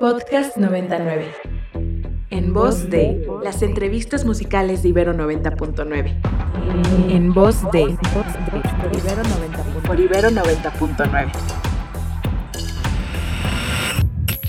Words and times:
Podcast 0.00 0.56
99. 0.56 1.26
En 2.30 2.54
voz 2.54 2.88
de 2.88 3.28
las 3.44 3.60
entrevistas 3.60 4.24
musicales 4.24 4.82
de 4.82 4.88
Ibero 4.88 5.12
90.9. 5.12 7.10
En 7.10 7.34
voz 7.34 7.70
de 7.70 7.82
Ibero 7.82 7.98
90.9. 9.22 9.82
Por 9.86 10.00
Ibero 10.00 10.30
90.9. 10.30 11.30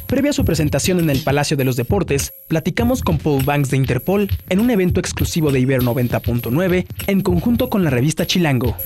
Previa 0.08 0.32
a 0.32 0.34
su 0.34 0.46
presentación 0.46 1.00
en 1.00 1.10
el 1.10 1.22
Palacio 1.22 1.58
de 1.58 1.66
los 1.66 1.76
Deportes, 1.76 2.34
platicamos 2.48 3.02
con 3.02 3.18
Paul 3.18 3.44
Banks 3.44 3.72
de 3.72 3.78
Interpol 3.78 4.30
en 4.48 4.62
un 4.62 4.70
evento 4.70 5.02
exclusivo 5.02 5.52
de 5.52 5.60
Ibero 5.60 5.84
90.9 5.84 6.86
en 7.08 7.22
conjunto 7.22 7.70
con 7.70 7.84
la 7.84 7.90
revista 7.90 8.26
Chilango. 8.26 8.78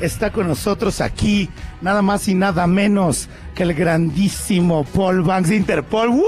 Está 0.00 0.30
con 0.30 0.46
nosotros 0.46 1.00
aquí 1.00 1.50
nada 1.80 2.02
más 2.02 2.28
y 2.28 2.34
nada 2.34 2.66
menos 2.66 3.28
que 3.54 3.64
el 3.64 3.74
grandísimo 3.74 4.84
Paul 4.84 5.22
Banks 5.22 5.48
de 5.48 5.56
Interpol. 5.56 6.10
¡Woo! 6.10 6.24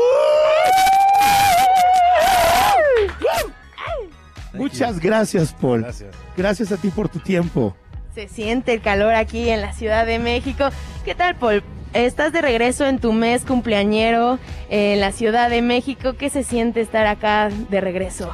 Muchas 4.53 4.99
gracias, 4.99 5.53
Paul. 5.53 5.83
Gracias. 5.83 6.11
Gracias 6.37 6.73
a 6.73 6.77
ti 6.77 6.91
por 6.91 7.09
tu 7.09 7.21
tiempo. 7.21 7.77
Se 8.15 8.29
siente 8.29 8.75
el 8.75 8.81
calor 8.81 9.15
aquí 9.15 9.49
en 9.49 9.61
la 9.61 9.73
Ciudad 9.73 10.05
de 10.05 10.19
México. 10.19 10.69
¿Qué 11.05 11.15
tal, 11.15 11.37
Paul? 11.37 11.63
Estás 11.93 12.33
de 12.33 12.43
regreso 12.43 12.87
en 12.87 12.99
tu 12.99 13.13
mes 13.13 13.45
cumpleañero 13.45 14.39
en 14.69 15.01
la 15.01 15.13
Ciudad 15.13 15.49
de 15.49 15.63
México. 15.63 16.15
¿Qué 16.15 16.29
se 16.29 16.43
siente 16.43 16.81
estar 16.81 17.07
acá 17.07 17.49
de 17.71 17.81
regreso? 17.81 18.31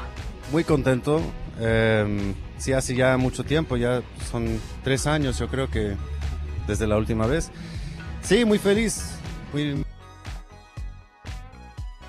Muy 0.50 0.64
contento. 0.64 1.20
Eh, 1.60 2.34
sí, 2.58 2.72
hace 2.72 2.94
ya 2.94 3.16
mucho 3.16 3.44
tiempo, 3.44 3.76
ya 3.76 4.02
son 4.30 4.60
tres 4.82 5.06
años 5.06 5.38
yo 5.38 5.48
creo 5.48 5.70
que 5.70 5.96
desde 6.66 6.86
la 6.86 6.96
última 6.96 7.26
vez. 7.26 7.50
Sí, 8.22 8.44
muy 8.44 8.58
feliz. 8.58 9.12
Muy 9.52 9.84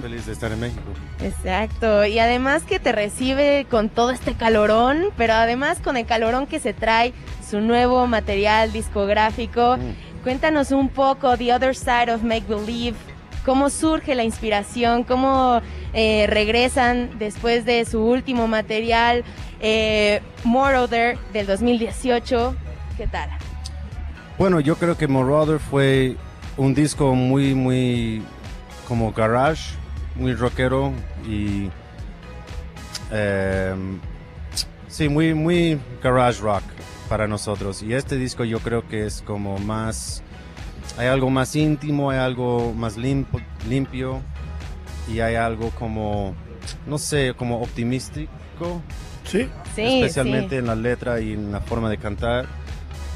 feliz 0.02 0.26
de 0.26 0.34
estar 0.34 0.52
en 0.52 0.60
México. 0.60 0.82
Exacto. 1.22 2.06
Y 2.06 2.20
además 2.20 2.64
que 2.64 2.80
te 2.80 2.92
recibe 2.92 3.66
con 3.70 3.90
todo 3.90 4.12
este 4.12 4.34
calorón, 4.34 5.06
pero 5.18 5.34
además 5.34 5.80
con 5.80 5.98
el 5.98 6.06
calorón 6.06 6.48
que 6.48 6.60
se 6.60 6.74
trae 6.74 7.14
su 7.48 7.62
nuevo 7.62 8.06
material 8.08 8.72
discográfico. 8.72 9.78
Mm. 9.78 10.24
Cuéntanos 10.24 10.72
un 10.72 10.90
poco 10.90 11.38
The 11.38 11.54
Other 11.54 11.76
Side 11.76 12.14
of 12.14 12.24
Make 12.24 12.46
Believe. 12.48 12.98
¿Cómo 13.48 13.70
surge 13.70 14.14
la 14.14 14.26
inspiración? 14.26 15.06
¿Cómo 15.06 15.62
eh, 15.94 16.28
regresan 16.28 17.18
después 17.18 17.64
de 17.64 17.86
su 17.86 18.04
último 18.04 18.46
material, 18.46 19.24
eh, 19.62 20.22
Moroder, 20.44 21.18
del 21.32 21.48
2018? 21.48 22.54
¿Qué 22.98 23.08
tal? 23.08 23.30
Bueno, 24.38 24.60
yo 24.60 24.76
creo 24.76 24.98
que 24.98 25.08
Marauder 25.08 25.60
fue 25.60 26.18
un 26.58 26.74
disco 26.74 27.16
muy, 27.16 27.56
muy 27.56 28.22
como 28.86 29.14
garage, 29.14 29.76
muy 30.16 30.34
rockero 30.34 30.92
y 31.26 31.70
eh, 33.14 33.74
sí, 34.90 35.08
muy, 35.08 35.34
muy 35.34 35.80
garage 36.04 36.42
rock 36.42 36.64
para 37.08 37.30
nosotros. 37.30 37.82
Y 37.82 37.94
este 37.94 38.18
disco 38.18 38.44
yo 38.44 38.60
creo 38.60 38.86
que 38.86 39.06
es 39.06 39.22
como 39.22 39.58
más, 39.58 40.22
hay 40.98 41.08
algo 41.08 41.30
más 41.30 41.56
íntimo, 41.56 42.10
hay 42.12 42.20
algo 42.20 42.74
más 42.74 42.98
limpo- 42.98 43.42
limpio 43.70 44.22
y 45.12 45.20
hay 45.20 45.36
algo 45.36 45.70
como, 45.72 46.34
no 46.86 46.98
sé, 46.98 47.34
como 47.38 47.62
optimístico, 47.62 48.82
Sí. 49.24 49.50
Sí, 49.76 49.82
especialmente 50.02 50.52
sí. 50.52 50.56
en 50.60 50.68
la 50.68 50.76
letra 50.76 51.20
y 51.20 51.34
en 51.34 51.52
la 51.52 51.60
forma 51.60 51.90
de 51.90 51.98
cantar, 51.98 52.46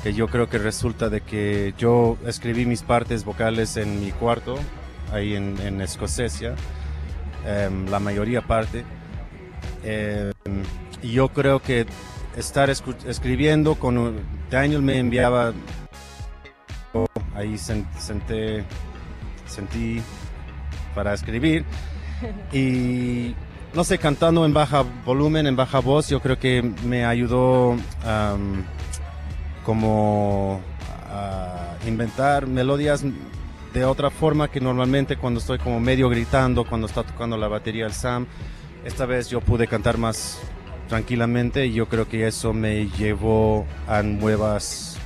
que 0.03 0.13
yo 0.13 0.27
creo 0.27 0.49
que 0.49 0.57
resulta 0.57 1.09
de 1.09 1.21
que 1.21 1.73
yo 1.77 2.17
escribí 2.27 2.65
mis 2.65 2.81
partes 2.83 3.23
vocales 3.23 3.77
en 3.77 4.01
mi 4.01 4.11
cuarto, 4.11 4.57
ahí 5.13 5.35
en, 5.35 5.57
en 5.61 5.79
Escocia, 5.81 6.55
em, 7.47 7.87
la 7.87 7.99
mayoría 7.99 8.41
parte. 8.41 8.83
Y 11.01 11.11
yo 11.13 11.29
creo 11.29 11.61
que 11.61 11.85
estar 12.37 12.69
escribiendo 12.69 13.75
con 13.75 13.97
un- 13.97 14.19
Daniel 14.49 14.81
me 14.81 14.97
enviaba 14.99 15.53
ahí 17.35 17.53
sen- 17.55 17.85
senté 17.97 18.63
sentí 19.47 20.01
para 20.95 21.13
escribir. 21.13 21.65
Y 22.53 23.35
no 23.73 23.83
sé 23.83 23.97
cantando 23.97 24.45
en 24.45 24.53
baja 24.53 24.83
volumen 25.05 25.47
en 25.47 25.55
baja 25.55 25.79
voz 25.79 26.09
yo 26.09 26.19
creo 26.19 26.37
que 26.37 26.61
me 26.83 27.05
ayudó 27.05 27.75
como 29.65 30.61
a 31.09 31.75
inventar 31.87 32.47
melodías 32.47 33.03
de 33.73 33.85
otra 33.85 34.09
forma 34.09 34.49
que 34.49 34.59
normalmente 34.59 35.15
cuando 35.17 35.39
estoy 35.39 35.57
como 35.57 35.79
medio 35.79 36.09
gritando 36.09 36.65
cuando 36.65 36.87
está 36.87 37.03
tocando 37.03 37.37
la 37.37 37.47
batería 37.47 37.85
el 37.85 37.93
Sam 37.93 38.25
esta 38.83 39.05
vez 39.05 39.29
yo 39.29 39.39
pude 39.41 39.67
cantar 39.67 39.97
más 39.97 40.39
tranquilamente 40.89 41.65
y 41.67 41.73
yo 41.73 41.87
creo 41.87 42.07
que 42.07 42.27
eso 42.27 42.53
me 42.53 42.87
llevó 42.89 43.65
a 43.87 44.03
nuevas 44.03 44.97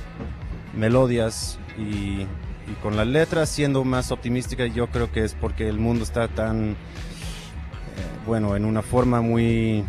melodías 0.76 1.58
y, 1.78 2.22
y 2.70 2.74
con 2.82 2.96
las 2.96 3.06
letras 3.06 3.48
siendo 3.48 3.84
más 3.84 4.10
optimística 4.12 4.66
yo 4.66 4.88
creo 4.88 5.10
que 5.12 5.24
es 5.24 5.34
porque 5.34 5.68
el 5.68 5.78
mundo 5.78 6.04
está 6.04 6.28
tan 6.28 6.70
eh, 6.70 6.76
bueno 8.26 8.56
en 8.56 8.64
una 8.64 8.82
forma 8.82 9.20
muy 9.20 9.84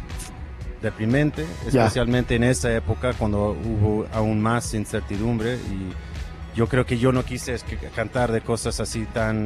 deprimente 0.81 1.45
especialmente 1.65 2.35
en 2.35 2.43
esa 2.43 2.73
época 2.75 3.13
cuando 3.13 3.51
hubo 3.51 4.05
aún 4.13 4.41
más 4.41 4.73
incertidumbre 4.73 5.55
y 5.55 6.57
yo 6.57 6.67
creo 6.67 6.85
que 6.85 6.97
yo 6.97 7.11
no 7.11 7.23
quise 7.23 7.55
cantar 7.95 8.31
de 8.31 8.41
cosas 8.41 8.79
así 8.79 9.05
tan 9.13 9.45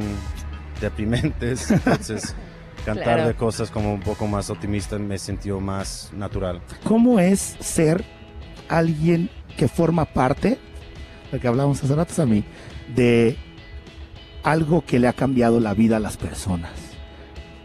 deprimentes 0.80 1.70
entonces 1.70 2.34
cantar 2.84 3.04
Claro. 3.04 3.28
de 3.28 3.34
cosas 3.34 3.70
como 3.70 3.94
un 3.94 4.00
poco 4.00 4.26
más 4.26 4.50
optimistas 4.50 5.00
me 5.00 5.16
sintió 5.18 5.60
más 5.60 6.10
natural 6.12 6.60
¿Cómo 6.84 7.18
es 7.20 7.56
ser 7.60 8.04
alguien 8.68 9.30
que 9.56 9.68
forma 9.68 10.04
parte, 10.06 10.58
lo 11.32 11.40
que 11.40 11.48
hablábamos 11.48 11.82
hace 11.82 11.94
rato 11.94 12.22
a 12.22 12.26
mí, 12.26 12.44
de 12.94 13.36
algo 14.42 14.84
que 14.84 14.98
le 14.98 15.08
ha 15.08 15.12
cambiado 15.12 15.58
la 15.60 15.74
vida 15.74 15.96
a 15.96 16.00
las 16.00 16.16
personas? 16.16 16.70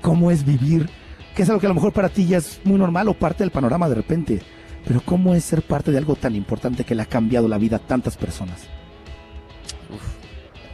¿Cómo 0.01 0.31
es 0.31 0.45
vivir? 0.45 0.89
Que 1.35 1.43
es 1.43 1.49
algo 1.49 1.59
que 1.59 1.67
a 1.67 1.69
lo 1.69 1.75
mejor 1.75 1.91
para 1.93 2.09
ti 2.09 2.25
ya 2.25 2.37
es 2.37 2.61
muy 2.63 2.79
normal 2.79 3.07
o 3.09 3.13
parte 3.13 3.43
del 3.43 3.51
panorama 3.51 3.89
de 3.89 3.95
repente. 3.95 4.41
Pero 4.85 5.01
¿cómo 5.01 5.35
es 5.35 5.43
ser 5.43 5.61
parte 5.63 5.91
de 5.91 5.97
algo 5.97 6.15
tan 6.15 6.33
importante 6.35 6.83
que 6.85 6.95
le 6.95 7.01
ha 7.01 7.05
cambiado 7.05 7.47
la 7.47 7.57
vida 7.57 7.75
a 7.75 7.79
tantas 7.79 8.15
personas? 8.17 8.67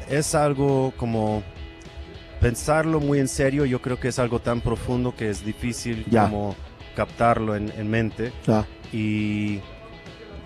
es 0.10 0.36
algo 0.36 0.94
como 0.98 1.42
pensarlo 2.40 3.00
muy 3.00 3.20
en 3.20 3.28
serio. 3.28 3.66
Yo 3.66 3.82
creo 3.82 4.00
que 4.00 4.10
es 4.10 4.20
algo 4.20 4.40
tan 4.40 4.62
profundo 4.62 5.16
que 5.16 5.30
es 5.30 5.44
difícil 5.46 6.06
Ya. 6.10 6.26
como 6.26 6.56
captarlo 6.96 7.56
en, 7.56 7.72
en 7.78 7.90
mente. 7.90 8.32
Ya. 8.46 8.68
Y 8.92 9.60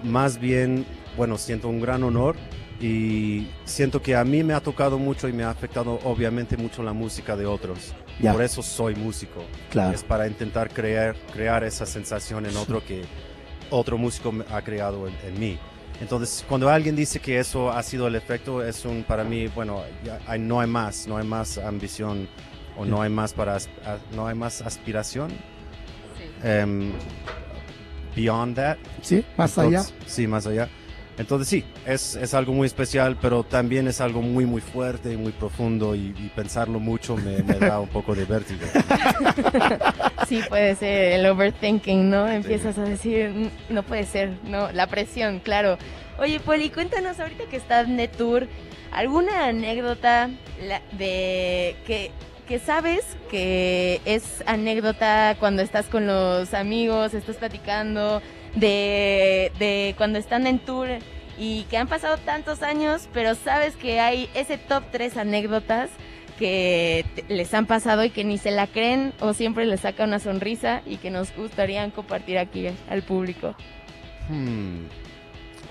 más 0.03 0.39
bien, 0.39 0.85
bueno, 1.15 1.37
siento 1.37 1.67
un 1.69 1.79
gran 1.81 2.03
honor 2.03 2.35
y 2.79 3.47
siento 3.65 4.01
que 4.01 4.15
a 4.15 4.23
mí 4.23 4.43
me 4.43 4.53
ha 4.53 4.61
tocado 4.61 4.99
mucho 4.99 5.27
y 5.27 5.33
me 5.33 5.43
ha 5.43 5.49
afectado 5.49 5.99
obviamente 6.03 6.57
mucho 6.57 6.83
la 6.83 6.93
música 6.93 7.35
de 7.35 7.45
otros. 7.45 7.93
Ya. 8.21 8.33
Por 8.33 8.41
eso 8.43 8.61
soy 8.63 8.95
músico. 8.95 9.43
Claro. 9.71 9.93
Es 9.95 10.03
para 10.03 10.27
intentar 10.27 10.69
crear, 10.71 11.15
crear 11.33 11.63
esa 11.63 11.85
sensación 11.85 12.45
en 12.45 12.55
otro 12.57 12.83
que 12.83 13.03
otro 13.69 13.97
músico 13.97 14.31
me 14.31 14.45
ha 14.51 14.61
creado 14.61 15.07
en, 15.07 15.13
en 15.25 15.39
mí. 15.39 15.59
Entonces, 15.99 16.45
cuando 16.47 16.69
alguien 16.69 16.95
dice 16.95 17.19
que 17.19 17.39
eso 17.39 17.71
ha 17.71 17.81
sido 17.81 18.07
el 18.07 18.15
efecto, 18.15 18.63
es 18.63 18.85
un, 18.85 19.03
para 19.03 19.23
mí, 19.23 19.47
bueno, 19.47 19.81
hay- 20.27 20.39
no 20.39 20.59
hay 20.59 20.67
más, 20.67 21.07
no 21.07 21.17
hay 21.17 21.25
más 21.25 21.57
ambición 21.57 22.27
o 22.77 22.85
no 22.85 23.01
hay 23.01 23.09
más 23.09 23.33
para, 23.33 23.57
no 24.15 24.27
hay 24.27 24.35
más 24.35 24.61
aspiración. 24.61 25.31
Em, 26.43 26.91
beyond 28.17 28.55
that. 28.55 28.77
¿Sí? 29.01 29.23
Más 29.37 29.57
allá. 29.57 29.79
Entonces, 29.79 29.93
Sí, 30.05 30.27
más 30.27 30.45
allá. 30.47 30.67
Entonces 31.17 31.47
sí, 31.47 31.63
es, 31.87 32.15
es 32.15 32.35
algo 32.35 32.53
muy 32.53 32.67
especial, 32.67 33.17
pero 33.19 33.43
también 33.43 33.87
es 33.87 34.01
algo 34.01 34.21
muy, 34.21 34.45
muy 34.45 34.61
fuerte 34.61 35.11
y 35.13 35.17
muy 35.17 35.31
profundo 35.31 35.95
y, 35.95 36.13
y 36.15 36.31
pensarlo 36.35 36.79
mucho 36.79 37.15
me, 37.17 37.41
me 37.41 37.55
da 37.55 37.79
un 37.79 37.87
poco 37.89 38.13
de 38.13 38.25
vértigo. 38.25 38.59
Sí, 40.27 40.41
puede 40.49 40.75
ser 40.75 41.13
el 41.13 41.25
overthinking, 41.25 42.09
¿no? 42.09 42.27
Empiezas 42.27 42.77
a 42.77 42.83
decir, 42.83 43.29
"Mm, 43.29 43.73
no 43.73 43.81
puede 43.83 44.05
ser, 44.05 44.31
no, 44.43 44.71
la 44.73 44.87
presión, 44.87 45.39
claro. 45.39 45.77
Oye, 46.19 46.39
Poli, 46.41 46.69
cuéntanos 46.69 47.19
ahorita 47.19 47.45
que 47.49 47.55
estás 47.55 47.87
en 47.87 48.07
tour, 48.09 48.45
¿alguna 48.91 49.45
anécdota 49.45 50.29
la- 50.61 50.81
de 50.97 51.77
que, 51.85 52.11
que 52.47 52.59
sabes 52.59 53.05
que 53.29 54.01
es 54.05 54.43
anécdota 54.47 55.35
cuando 55.39 55.61
estás 55.61 55.87
con 55.87 56.07
los 56.07 56.53
amigos, 56.53 57.13
estás 57.13 57.35
platicando, 57.35 58.21
de, 58.55 59.51
de 59.59 59.93
cuando 59.97 60.17
están 60.17 60.47
en 60.47 60.59
tour 60.59 60.87
y 61.37 61.63
que 61.63 61.77
han 61.77 61.87
pasado 61.87 62.17
tantos 62.17 62.63
años, 62.63 63.07
pero 63.13 63.35
sabes 63.35 63.75
que 63.75 63.99
hay 63.99 64.29
ese 64.33 64.57
top 64.57 64.83
3 64.91 65.17
anécdotas 65.17 65.89
que 66.39 67.05
les 67.27 67.53
han 67.53 67.65
pasado 67.65 68.03
y 68.03 68.09
que 68.09 68.23
ni 68.23 68.37
se 68.37 68.51
la 68.51 68.67
creen 68.67 69.13
o 69.19 69.33
siempre 69.33 69.65
les 69.65 69.81
saca 69.81 70.03
una 70.03 70.19
sonrisa 70.19 70.81
y 70.85 70.97
que 70.97 71.11
nos 71.11 71.35
gustaría 71.35 71.87
compartir 71.91 72.37
aquí 72.37 72.67
al 72.89 73.03
público. 73.03 73.55
Hmm. 74.29 74.85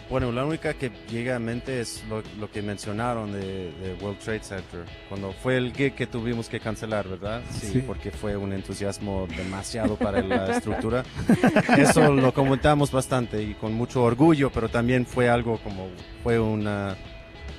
Bueno, 0.08 0.30
la 0.30 0.44
única 0.44 0.74
que 0.74 0.92
llega 1.10 1.34
a 1.34 1.38
mente 1.40 1.80
es 1.80 2.04
lo, 2.08 2.22
lo 2.38 2.48
que 2.48 2.62
mencionaron 2.62 3.32
de, 3.32 3.72
de 3.72 3.96
World 4.00 4.18
Trade 4.20 4.40
Center, 4.44 4.84
cuando 5.08 5.32
fue 5.32 5.56
el 5.56 5.72
gig 5.72 5.94
que 5.94 6.06
tuvimos 6.06 6.48
que 6.48 6.60
cancelar, 6.60 7.08
¿verdad? 7.08 7.42
Sí, 7.50 7.66
Sí. 7.72 7.82
porque 7.84 8.12
fue 8.12 8.36
un 8.36 8.52
entusiasmo 8.52 9.26
demasiado 9.36 9.96
para 9.96 10.22
la 10.22 10.50
estructura. 10.56 11.02
Eso 11.76 12.12
lo 12.12 12.32
comentamos 12.32 12.92
bastante 12.92 13.42
y 13.42 13.54
con 13.54 13.72
mucho 13.72 14.04
orgullo, 14.04 14.50
pero 14.50 14.68
también 14.68 15.06
fue 15.06 15.28
algo 15.28 15.58
como, 15.58 15.88
fue 16.22 16.38
una, 16.38 16.96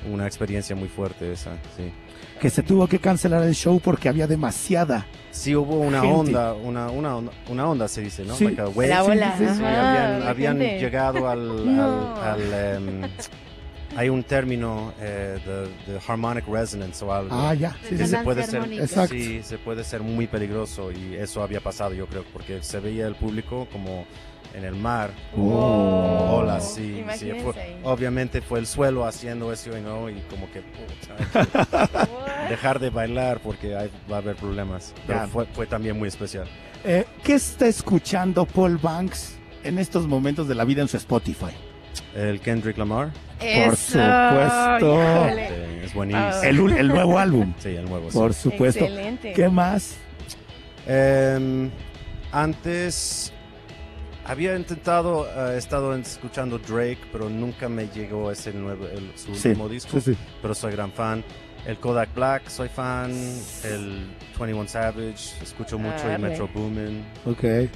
una 0.10 0.26
experiencia 0.26 0.74
muy 0.74 0.88
fuerte 0.88 1.34
esa, 1.34 1.52
sí. 1.76 1.92
Que 2.40 2.50
se 2.50 2.64
tuvo 2.64 2.88
que 2.88 3.00
cancelar 3.00 3.44
el 3.44 3.56
show 3.56 3.80
porque 3.84 4.08
había 4.08 4.26
demasiada. 4.28 5.06
Sí 5.38 5.56
hubo 5.56 5.76
una 5.80 6.02
Gente. 6.02 6.16
onda, 6.16 6.54
una, 6.54 6.90
una, 6.90 7.16
onda- 7.18 7.32
una 7.50 7.68
onda 7.70 7.88
se 7.88 8.02
dice, 8.02 8.24
¿no? 8.26 8.36
Sí. 8.36 8.46
Like 8.46 8.62
a 8.62 8.68
wave. 8.70 8.88
La 8.88 9.04
ola. 9.04 9.38
sí, 9.38 9.46
sí. 9.48 9.54
Sí, 9.56 9.64
ajá, 9.64 10.30
habían, 10.30 10.56
habían 10.58 10.60
llegado 10.80 11.30
al... 11.30 11.76
No. 11.78 12.16
al- 12.18 12.54
al, 12.54 12.76
em, 12.76 13.02
hay 13.96 14.10
un 14.10 14.24
término 14.24 14.94
eh, 15.00 15.40
de, 15.46 15.94
de 15.94 16.00
harmonic 16.08 16.46
resonance 16.48 17.04
o 17.06 17.12
algo. 17.14 17.34
Ah, 17.34 17.54
ya. 17.54 17.76
Sí, 17.88 17.98
se 17.98 18.18
puede 18.20 18.44
ser, 18.44 18.62
armónica. 18.62 19.08
Sí, 19.08 19.42
se 19.44 19.58
puede 19.58 19.84
ser 19.84 20.02
muy 20.02 20.28
peligroso 20.28 20.92
y 20.92 21.16
eso 21.16 21.42
había 21.42 21.62
pasado 21.62 21.94
yo 21.94 22.06
creo 22.08 22.24
porque 22.34 22.62
se 22.62 22.80
veía 22.80 23.08
el 23.08 23.16
público 23.16 23.68
como 23.72 24.06
en 24.54 24.64
el 24.66 24.76
mar 24.76 25.12
Oh. 25.36 26.40
olas 26.42 26.74
sí, 26.76 27.04
sí, 27.16 27.32
fue- 27.44 27.78
obviamente 27.84 28.42
fue 28.42 28.60
el 28.60 28.68
suelo 28.68 29.06
haciendo 29.06 29.52
eso 29.54 29.78
y 29.78 29.82
no 29.82 30.10
y 30.10 30.16
como 30.30 30.48
que 30.52 30.62
que 30.62 32.50
dejar 32.50 32.80
de 32.80 32.90
bailar 32.90 33.40
porque 33.42 33.76
hay- 33.76 33.92
va 34.12 34.18
a 34.18 34.20
haber 34.20 34.36
problemas 34.36 34.94
pero 35.06 35.28
fue, 35.28 35.46
fue 35.48 35.66
también 35.68 35.98
muy 35.98 36.08
especial 36.08 36.48
Eh, 36.84 37.06
¿Qué 37.24 37.34
está 37.34 37.68
escuchando 37.68 38.46
Paul 38.46 38.78
Banks 38.78 39.36
en 39.64 39.78
estos 39.80 40.08
momentos 40.08 40.48
de 40.48 40.56
la 40.56 40.64
vida 40.64 40.82
en 40.82 40.88
su 40.88 40.98
Spotify? 40.98 41.52
el 42.16 42.40
Kendrick 42.40 42.78
Lamar 42.78 43.10
Por 43.40 43.48
Eso, 43.48 43.74
supuesto. 44.00 45.02
es 45.84 45.94
buenísimo 45.94 46.44
El, 46.78 46.88
nuevo 46.88 47.20
álbum, 47.20 47.54
sí 47.60 47.70
el 47.76 47.86
nuevo 47.86 48.10
sí. 48.12 48.18
por 48.18 48.34
supuesto. 48.34 48.84
Excelente. 48.86 49.34
¿Qué 49.34 49.50
más? 49.50 49.96
Em, 50.88 51.70
antes 52.32 53.34
había 54.28 54.56
intentado, 54.56 55.26
eh, 55.28 55.56
he 55.56 55.58
estado 55.58 55.96
escuchando 55.96 56.58
Drake, 56.60 57.00
pero 57.12 57.30
nunca 57.30 57.68
me 57.70 57.88
llegó 57.88 58.32
ese 58.32 58.54
nuevo, 58.54 58.86
el- 58.88 59.12
su 59.16 59.34
Sí, 59.36 59.50
último 59.50 59.70
disco. 59.70 60.00
sí, 60.00 60.14
sí. 60.14 60.18
Pero 60.42 60.54
soy 60.54 60.72
gran 60.74 60.92
fan. 60.92 61.24
El 61.66 61.78
Kodak 61.80 62.14
Black, 62.14 62.48
soy 62.50 62.70
fan. 62.70 63.12
El 63.64 64.06
21 64.38 64.68
Savage, 64.68 65.42
escucho 65.42 65.78
mucho. 65.78 66.04
Ah, 66.06 66.16
y 66.18 66.22
Metro 66.22 66.48
Boomin. 66.54 67.04
Ok. 67.26 67.44
Em, 67.44 67.70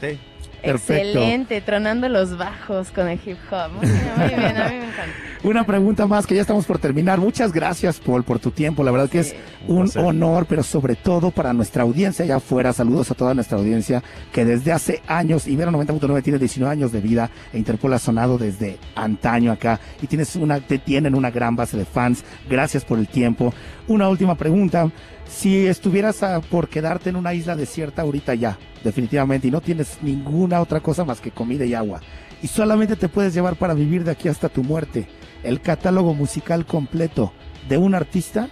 sí, 0.00 0.18
Perfecto. 0.62 1.20
Excelente, 1.20 1.60
tronando 1.62 2.08
los 2.08 2.36
bajos 2.36 2.90
con 2.90 3.08
el 3.08 3.18
hip 3.24 3.38
hop. 3.50 3.70
Muy 3.72 3.86
bien, 3.86 4.12
muy 4.16 4.28
bien, 4.28 4.56
a 4.56 4.68
mí 4.68 4.76
me 4.76 4.84
encanta. 4.88 5.14
Una 5.42 5.64
pregunta 5.64 6.06
más 6.06 6.26
que 6.26 6.34
ya 6.34 6.42
estamos 6.42 6.66
por 6.66 6.78
terminar. 6.78 7.18
Muchas 7.18 7.50
gracias, 7.50 7.98
Paul, 7.98 8.24
por 8.24 8.38
tu 8.40 8.50
tiempo. 8.50 8.84
La 8.84 8.90
verdad 8.90 9.08
que 9.08 9.20
es. 9.20 9.34
Un 9.66 9.90
un 9.96 10.04
honor, 10.04 10.44
pero 10.46 10.62
sobre 10.62 10.96
todo 10.96 11.30
para 11.30 11.54
nuestra 11.54 11.82
audiencia 11.82 12.24
allá 12.26 12.36
afuera. 12.36 12.74
Saludos 12.74 13.10
a 13.10 13.14
toda 13.14 13.32
nuestra 13.32 13.56
audiencia 13.56 14.02
que 14.32 14.44
desde 14.44 14.70
hace 14.72 15.00
años, 15.06 15.46
Ibero 15.46 15.70
90.9 15.70 16.22
tiene 16.22 16.38
19 16.38 16.70
años 16.70 16.92
de 16.92 17.00
vida 17.00 17.30
e 17.54 17.58
Interpol 17.58 17.92
ha 17.94 17.98
sonado 17.98 18.36
desde 18.36 18.78
antaño 18.94 19.50
acá 19.52 19.80
y 20.02 20.06
tienes 20.08 20.36
una, 20.36 20.60
te 20.60 20.78
tienen 20.78 21.14
una 21.14 21.30
gran 21.30 21.56
base 21.56 21.76
de 21.78 21.86
fans. 21.86 22.22
Gracias 22.48 22.84
por 22.84 22.98
el 22.98 23.08
tiempo. 23.08 23.54
Una 23.88 24.08
última 24.10 24.34
pregunta. 24.34 24.90
Si 25.26 25.66
estuvieras 25.66 26.22
a- 26.22 26.40
por 26.40 26.68
quedarte 26.68 27.08
en 27.10 27.16
una 27.16 27.32
isla 27.32 27.56
desierta 27.56 28.02
ahorita 28.02 28.34
ya, 28.34 28.58
definitivamente, 28.84 29.48
y 29.48 29.50
no 29.50 29.60
tienes 29.62 29.98
ninguna 30.02 30.60
otra 30.60 30.80
cosa 30.80 31.04
más 31.04 31.20
que 31.20 31.30
comida 31.30 31.64
y 31.64 31.72
agua, 31.72 32.00
y 32.42 32.48
solamente 32.48 32.96
te 32.96 33.08
puedes 33.08 33.32
llevar 33.32 33.54
para 33.56 33.72
vivir 33.74 34.02
de 34.04 34.10
aquí 34.10 34.28
hasta 34.28 34.48
tu 34.48 34.64
muerte, 34.64 35.06
el 35.42 35.60
catálogo 35.60 36.14
musical 36.14 36.66
completo 36.66 37.32
de 37.68 37.78
un 37.78 37.94
artista, 37.94 38.48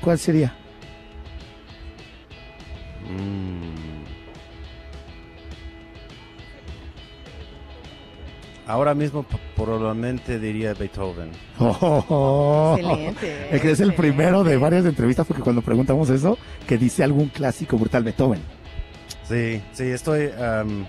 ¿cuál 0.00 0.18
sería? 0.18 0.54
Mm. 3.10 3.74
Ahora 8.66 8.94
mismo 8.94 9.26
probablemente 9.54 10.38
diría 10.38 10.72
Beethoven. 10.72 11.30
Oh, 11.58 12.76
Excelente. 12.78 13.54
Es 13.54 13.60
que 13.60 13.70
es 13.70 13.80
el 13.80 13.90
excelente. 13.90 13.96
primero 13.96 14.42
de 14.42 14.56
varias 14.56 14.86
entrevistas 14.86 15.26
porque 15.26 15.42
cuando 15.42 15.60
preguntamos 15.60 16.08
eso, 16.08 16.38
que 16.66 16.78
dice 16.78 17.04
algún 17.04 17.28
clásico 17.28 17.76
brutal 17.76 18.04
Beethoven. 18.04 18.40
Sí, 19.28 19.62
sí, 19.72 19.84
estoy 19.84 20.30
eh, 20.32 20.84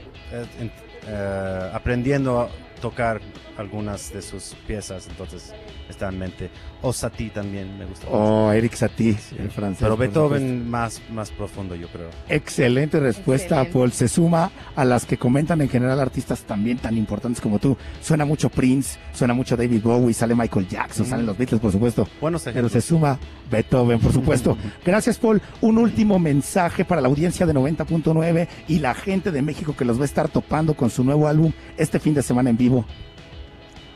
eh, 1.07 1.69
aprendiendo 1.73 2.49
tocar 2.89 3.19
algunas 3.57 4.13
de 4.13 4.21
sus 4.21 4.55
piezas, 4.67 5.07
entonces 5.07 5.53
está 5.89 6.09
en 6.09 6.19
mente. 6.19 6.49
O 6.81 6.93
Satie 6.93 7.29
también 7.31 7.79
me 7.79 7.85
gusta. 7.85 8.05
mucho. 8.05 8.17
Oh, 8.17 8.51
Eric 8.51 8.73
Satie, 8.75 9.17
el 9.39 9.49
francés. 9.49 9.79
Pero 9.81 9.97
Beethoven 9.97 10.69
más, 10.69 11.01
más 11.11 11.31
profundo, 11.31 11.73
yo 11.73 11.87
creo. 11.87 12.09
Excelente 12.29 12.99
respuesta, 12.99 13.55
Excelente. 13.61 13.73
Paul. 13.73 13.91
Se 13.91 14.07
suma 14.07 14.51
a 14.75 14.85
las 14.85 15.05
que 15.05 15.17
comentan 15.17 15.61
en 15.61 15.69
general 15.69 15.99
artistas 15.99 16.41
también 16.41 16.77
tan 16.77 16.95
importantes 16.97 17.41
como 17.41 17.57
tú. 17.59 17.75
Suena 18.01 18.23
mucho 18.25 18.49
Prince, 18.49 18.99
suena 19.13 19.33
mucho 19.33 19.55
David 19.57 19.81
Bowie, 19.81 20.13
sale 20.13 20.35
Michael 20.35 20.67
Jackson, 20.67 21.05
Mm. 21.07 21.09
salen 21.09 21.25
los 21.25 21.37
Beatles, 21.37 21.61
por 21.61 21.71
supuesto. 21.71 22.07
Buenos 22.21 22.43
Pero 22.43 22.67
se 22.69 22.81
suma 22.81 23.17
Beethoven, 23.49 23.99
por 23.99 24.11
supuesto. 24.11 24.57
Gracias, 24.85 25.17
Paul. 25.17 25.41
Un 25.61 25.77
último 25.77 26.19
mensaje 26.19 26.83
para 26.85 27.01
la 27.01 27.07
audiencia 27.07 27.45
de 27.45 27.53
90.9 27.53 28.47
y 28.67 28.79
la 28.79 28.93
gente 28.93 29.31
de 29.31 29.41
México 29.41 29.75
que 29.75 29.85
los 29.85 29.97
va 29.97 30.01
a 30.03 30.05
estar 30.05 30.27
topando 30.29 30.73
con 30.75 30.89
su 30.89 31.03
nuevo 31.03 31.27
álbum 31.27 31.51
este 31.77 31.99
fin 31.99 32.13
de 32.13 32.21
semana 32.21 32.49
en 32.49 32.57
vivo. 32.57 32.74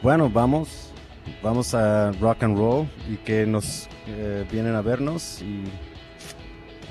Bueno, 0.02 0.30
vamos, 0.30 0.92
vamos 1.44 1.74
a 1.74 2.12
rock 2.22 2.44
and 2.44 2.58
roll 2.58 2.88
y 3.12 3.18
que 3.18 3.46
nos 3.46 3.90
eh, 4.08 4.46
vienen 4.52 4.76
a 4.76 4.81
vernos 4.81 5.42
y 5.42 5.64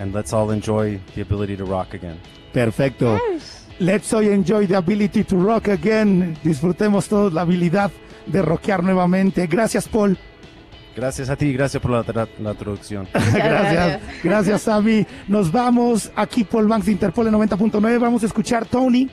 and 0.00 0.14
let's 0.14 0.32
all 0.32 0.52
enjoy 0.52 1.00
the 1.14 1.22
ability 1.22 1.56
to 1.56 1.64
rock 1.64 1.94
again. 1.94 2.18
Perfecto. 2.52 3.18
Let's 3.78 4.12
all 4.12 4.24
enjoy 4.26 4.66
the 4.66 4.76
ability 4.76 5.22
to 5.24 5.36
rock 5.36 5.68
again. 5.68 6.36
Disfrutemos 6.42 7.08
todos 7.08 7.32
la 7.32 7.42
habilidad 7.42 7.90
de 8.26 8.42
rockear 8.42 8.82
nuevamente. 8.82 9.46
Gracias, 9.46 9.88
Paul. 9.88 10.18
Gracias 10.96 11.30
a 11.30 11.36
ti, 11.36 11.52
gracias 11.52 11.80
por 11.80 11.92
la, 11.92 12.04
tra- 12.04 12.28
la 12.40 12.54
traducción. 12.54 13.06
Gracias. 13.14 14.00
gracias. 14.24 14.62
Sammy. 14.62 15.06
Nos 15.28 15.52
vamos 15.52 16.10
aquí, 16.16 16.42
Paul 16.42 16.66
Banks 16.66 16.86
de 16.86 16.92
Interpol 16.92 17.28
en 17.28 17.34
90.9. 17.34 18.00
Vamos 18.00 18.24
a 18.24 18.26
escuchar 18.26 18.66
Tony 18.66 19.08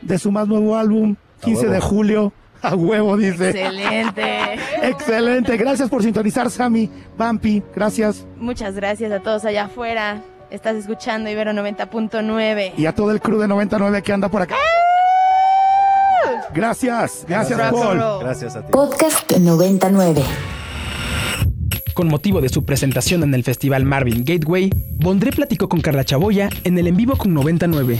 de 0.00 0.18
su 0.18 0.32
más 0.32 0.48
nuevo 0.48 0.74
álbum, 0.74 1.14
15 1.40 1.68
de 1.68 1.80
julio. 1.80 2.32
A 2.60 2.74
huevo, 2.74 3.16
dice. 3.16 3.50
Excelente. 3.50 4.54
Excelente. 4.82 5.56
Gracias 5.56 5.88
por 5.88 6.02
sintonizar, 6.02 6.50
Sammy. 6.50 6.90
Bampi, 7.16 7.62
gracias. 7.74 8.26
Muchas 8.36 8.74
gracias 8.74 9.12
a 9.12 9.20
todos 9.20 9.44
allá 9.44 9.66
afuera. 9.66 10.22
Estás 10.50 10.76
escuchando 10.76 11.30
Ibero 11.30 11.52
90.9. 11.52 12.72
Y 12.76 12.86
a 12.86 12.94
todo 12.94 13.12
el 13.12 13.20
crew 13.20 13.38
de 13.38 13.46
99 13.48 14.02
que 14.02 14.12
anda 14.12 14.28
por 14.28 14.42
acá. 14.42 14.56
Gracias. 16.54 17.24
Gracias, 17.28 17.58
Rock 17.58 17.82
and 17.82 18.00
Paul. 18.00 18.20
Gracias 18.20 18.56
a 18.56 18.62
ti. 18.62 18.72
Podcast 18.72 19.30
99. 19.36 20.22
Con 21.94 22.08
motivo 22.08 22.40
de 22.40 22.48
su 22.48 22.64
presentación 22.64 23.22
en 23.24 23.34
el 23.34 23.44
Festival 23.44 23.84
Marvin 23.84 24.24
Gateway, 24.24 24.70
Bondré 25.00 25.32
platicó 25.32 25.68
con 25.68 25.80
Carla 25.80 26.04
Chaboya 26.04 26.48
en 26.64 26.78
el 26.78 26.86
en 26.86 26.96
vivo 26.96 27.16
con 27.16 27.34
99. 27.34 27.98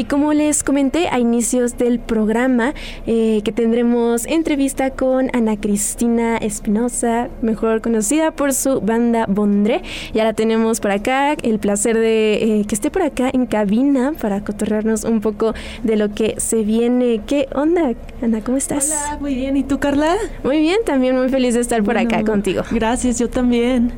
Y 0.00 0.04
como 0.04 0.32
les 0.32 0.64
comenté 0.64 1.08
a 1.08 1.18
inicios 1.18 1.76
del 1.76 1.98
programa, 1.98 2.72
eh, 3.06 3.42
que 3.44 3.52
tendremos 3.52 4.24
entrevista 4.24 4.88
con 4.92 5.28
Ana 5.34 5.58
Cristina 5.58 6.38
Espinosa, 6.38 7.28
mejor 7.42 7.82
conocida 7.82 8.30
por 8.30 8.54
su 8.54 8.80
banda 8.80 9.26
Bondré. 9.28 9.82
Ya 10.14 10.24
la 10.24 10.32
tenemos 10.32 10.80
por 10.80 10.90
acá, 10.90 11.34
el 11.42 11.58
placer 11.58 11.98
de 11.98 12.60
eh, 12.60 12.64
que 12.66 12.74
esté 12.74 12.90
por 12.90 13.02
acá 13.02 13.28
en 13.30 13.44
cabina 13.44 14.14
para 14.18 14.42
cotorrearnos 14.42 15.04
un 15.04 15.20
poco 15.20 15.52
de 15.82 15.96
lo 15.96 16.14
que 16.14 16.36
se 16.38 16.64
viene. 16.64 17.20
¿Qué 17.26 17.46
onda, 17.54 17.92
Ana? 18.22 18.40
¿Cómo 18.40 18.56
estás? 18.56 18.86
Hola, 18.86 19.18
muy 19.20 19.34
bien. 19.34 19.58
¿Y 19.58 19.64
tú, 19.64 19.80
Carla? 19.80 20.16
Muy 20.42 20.60
bien, 20.60 20.78
también 20.86 21.14
muy 21.14 21.28
feliz 21.28 21.52
de 21.52 21.60
estar 21.60 21.82
por 21.82 21.98
acá 21.98 22.24
contigo. 22.24 22.62
Gracias, 22.70 23.18
yo 23.18 23.28
también. 23.28 23.92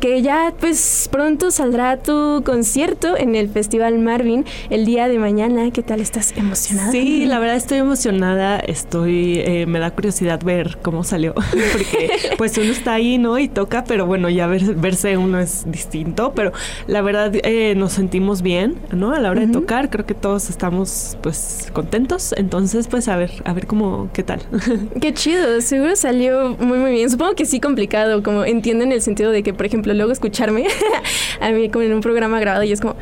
Que 0.00 0.22
ya 0.22 0.52
pues 0.60 1.08
pronto 1.10 1.50
saldrá 1.50 1.98
tu 1.98 2.42
concierto 2.44 3.16
en 3.16 3.34
el 3.34 3.48
Festival 3.48 3.98
Marvin 3.98 4.44
el 4.70 4.84
día 4.86 5.08
de 5.08 5.18
mañana. 5.18 5.70
¿Qué 5.70 5.82
tal? 5.82 6.00
¿Estás 6.00 6.32
emocionada? 6.36 6.90
Sí, 6.90 7.26
la 7.26 7.38
verdad 7.38 7.56
estoy 7.56 7.78
emocionada. 7.78 8.58
Estoy, 8.58 9.38
eh, 9.40 9.66
me 9.66 9.78
da 9.78 9.90
curiosidad 9.90 10.42
ver 10.42 10.78
cómo 10.82 11.04
salió, 11.04 11.34
porque 11.72 12.10
pues 12.38 12.56
uno 12.58 12.70
está 12.72 12.94
ahí, 12.94 13.18
¿no? 13.18 13.38
Y 13.38 13.48
toca, 13.48 13.84
pero 13.84 14.06
bueno, 14.06 14.28
ya 14.30 14.46
ver- 14.46 14.74
verse 14.74 15.16
uno 15.16 15.38
es 15.38 15.70
distinto. 15.70 16.32
Pero 16.34 16.52
la 16.86 17.02
verdad 17.02 17.32
eh, 17.44 17.74
nos 17.76 17.92
sentimos 17.92 18.42
bien, 18.42 18.76
¿no? 18.92 19.12
A 19.12 19.20
la 19.20 19.30
hora 19.30 19.42
de 19.42 19.48
tocar, 19.52 19.90
creo 19.90 20.06
que 20.06 20.14
todos 20.14 20.50
estamos 20.50 21.16
pues 21.22 21.68
contentos. 21.72 22.34
Entonces, 22.36 22.88
pues 22.88 23.08
a 23.08 23.16
ver, 23.16 23.30
a 23.44 23.52
ver 23.52 23.66
cómo, 23.66 24.08
qué 24.12 24.22
tal. 24.22 24.40
Qué 25.00 25.12
chido, 25.12 25.60
seguro 25.60 25.94
salió 25.96 26.56
muy 26.58 26.78
muy 26.78 26.92
bien. 26.92 27.10
Supongo 27.10 27.34
que 27.34 27.44
sí 27.46 27.60
complicado, 27.60 28.22
como 28.22 28.44
entiendo 28.44 28.84
en 28.84 28.92
el 28.92 29.02
sentido 29.02 29.30
de 29.30 29.42
que, 29.42 29.52
por 29.52 29.66
ejemplo, 29.66 29.73
luego 29.82 30.12
escucharme 30.12 30.66
a 31.40 31.50
mí 31.50 31.68
como 31.68 31.84
en 31.84 31.94
un 31.94 32.00
programa 32.00 32.40
grabado 32.40 32.64
y 32.64 32.72
es 32.72 32.80
como, 32.80 32.96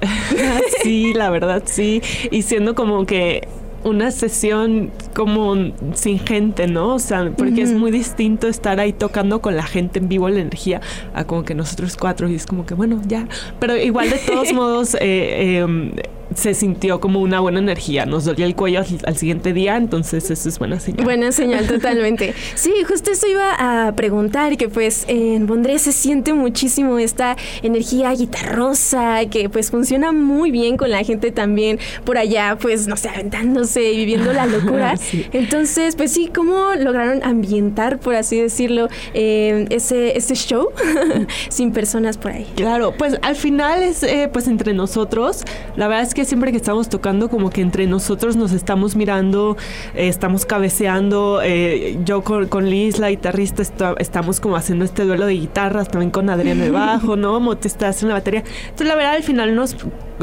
sí, 0.82 1.14
la 1.14 1.30
verdad, 1.30 1.62
sí. 1.64 2.02
Y 2.30 2.42
siendo 2.42 2.74
como 2.74 3.06
que 3.06 3.46
una 3.84 4.10
sesión 4.10 4.90
como 5.14 5.54
sin 5.94 6.18
gente, 6.18 6.66
¿no? 6.66 6.94
O 6.94 6.98
sea, 6.98 7.30
porque 7.36 7.62
es 7.62 7.72
muy 7.72 7.92
distinto 7.92 8.48
estar 8.48 8.80
ahí 8.80 8.92
tocando 8.92 9.40
con 9.40 9.56
la 9.56 9.62
gente 9.62 10.00
en 10.00 10.08
vivo 10.08 10.28
la 10.28 10.40
energía 10.40 10.80
a 11.14 11.24
como 11.24 11.44
que 11.44 11.54
nosotros 11.54 11.96
cuatro 11.96 12.28
y 12.28 12.34
es 12.34 12.46
como 12.46 12.66
que 12.66 12.74
bueno, 12.74 13.00
ya. 13.06 13.28
Pero 13.60 13.76
igual 13.76 14.10
de 14.10 14.18
todos 14.18 14.52
modos, 14.54 14.96
eh, 15.00 15.58
em, 15.58 15.92
se 16.36 16.54
sintió 16.54 17.00
como 17.00 17.20
una 17.20 17.40
buena 17.40 17.58
energía. 17.58 18.06
Nos 18.06 18.24
dolía 18.24 18.46
el 18.46 18.54
cuello 18.54 18.82
al, 19.04 19.16
siguiente 19.16 19.52
día, 19.52 19.76
entonces 19.76 20.30
eso 20.30 20.48
es 20.48 20.58
buena 20.58 20.78
señal. 20.78 21.04
Buena 21.04 21.32
señal, 21.32 21.66
totalmente. 21.68 22.34
sí, 22.54 22.72
justo 22.86 23.10
eso 23.10 23.26
iba 23.26 23.86
a 23.86 23.92
preguntar, 23.92 24.56
que 24.56 24.68
pues 24.68 25.04
en 25.08 25.46
Bondré 25.46 25.78
se 25.78 25.92
siente 25.92 26.34
muchísimo 26.34 26.98
esta 26.98 27.36
energía 27.62 28.12
guitarrosa, 28.12 29.24
que 29.30 29.48
pues 29.48 29.70
funciona 29.70 30.12
muy 30.12 30.50
bien 30.50 30.76
con 30.76 30.90
la 30.90 31.02
gente 31.02 31.32
también 31.32 31.78
por 32.04 32.18
allá, 32.18 32.58
pues 32.60 32.86
no 32.86 32.96
sé, 32.96 33.08
aventándose 33.08 33.92
y 33.92 33.96
viviendo 33.96 34.32
la 34.32 34.46
locura. 34.46 34.94
Entonces, 35.32 35.96
pues 35.96 36.12
sí, 36.12 36.30
¿cómo 36.32 36.74
lograron 36.78 37.24
ambientar, 37.24 37.98
por 37.98 38.14
así 38.14 38.38
decirlo, 38.38 38.88
eh, 39.14 39.66
ese, 39.70 40.16
ese 40.18 40.34
show 40.34 40.68
sin 41.48 41.72
personas 41.72 42.18
por 42.18 42.32
ahí? 42.32 42.46
Claro, 42.56 42.92
pues 42.96 43.18
al 43.22 43.36
final 43.36 43.82
es 43.82 44.02
eh, 44.02 44.28
pues 44.30 44.46
entre 44.48 44.74
nosotros. 44.74 45.42
La 45.76 45.88
verdad 45.88 46.04
es 46.04 46.12
que 46.12 46.25
siempre 46.26 46.50
que 46.50 46.56
estamos 46.56 46.88
tocando, 46.88 47.28
como 47.28 47.50
que 47.50 47.60
entre 47.60 47.86
nosotros 47.86 48.36
nos 48.36 48.52
estamos 48.52 48.96
mirando, 48.96 49.56
eh, 49.94 50.08
estamos 50.08 50.44
cabeceando. 50.44 51.40
Eh, 51.42 51.98
yo 52.04 52.22
con, 52.22 52.70
Liz, 52.70 52.98
la 52.98 53.10
guitarrista, 53.10 53.62
estamos 53.98 54.40
como 54.40 54.56
haciendo 54.56 54.84
este 54.84 55.04
duelo 55.04 55.26
de 55.26 55.34
guitarras, 55.34 55.88
también 55.88 56.10
con 56.10 56.28
Adrián 56.30 56.58
de 56.58 56.70
bajo, 56.70 57.16
¿no? 57.16 57.40
Moti 57.46 57.68
está 57.68 57.88
haciendo 57.88 58.14
la 58.14 58.20
batería. 58.20 58.44
Entonces, 58.64 58.86
la 58.88 58.94
verdad, 58.94 59.14
al 59.14 59.22
final 59.22 59.54
nos, 59.54 59.76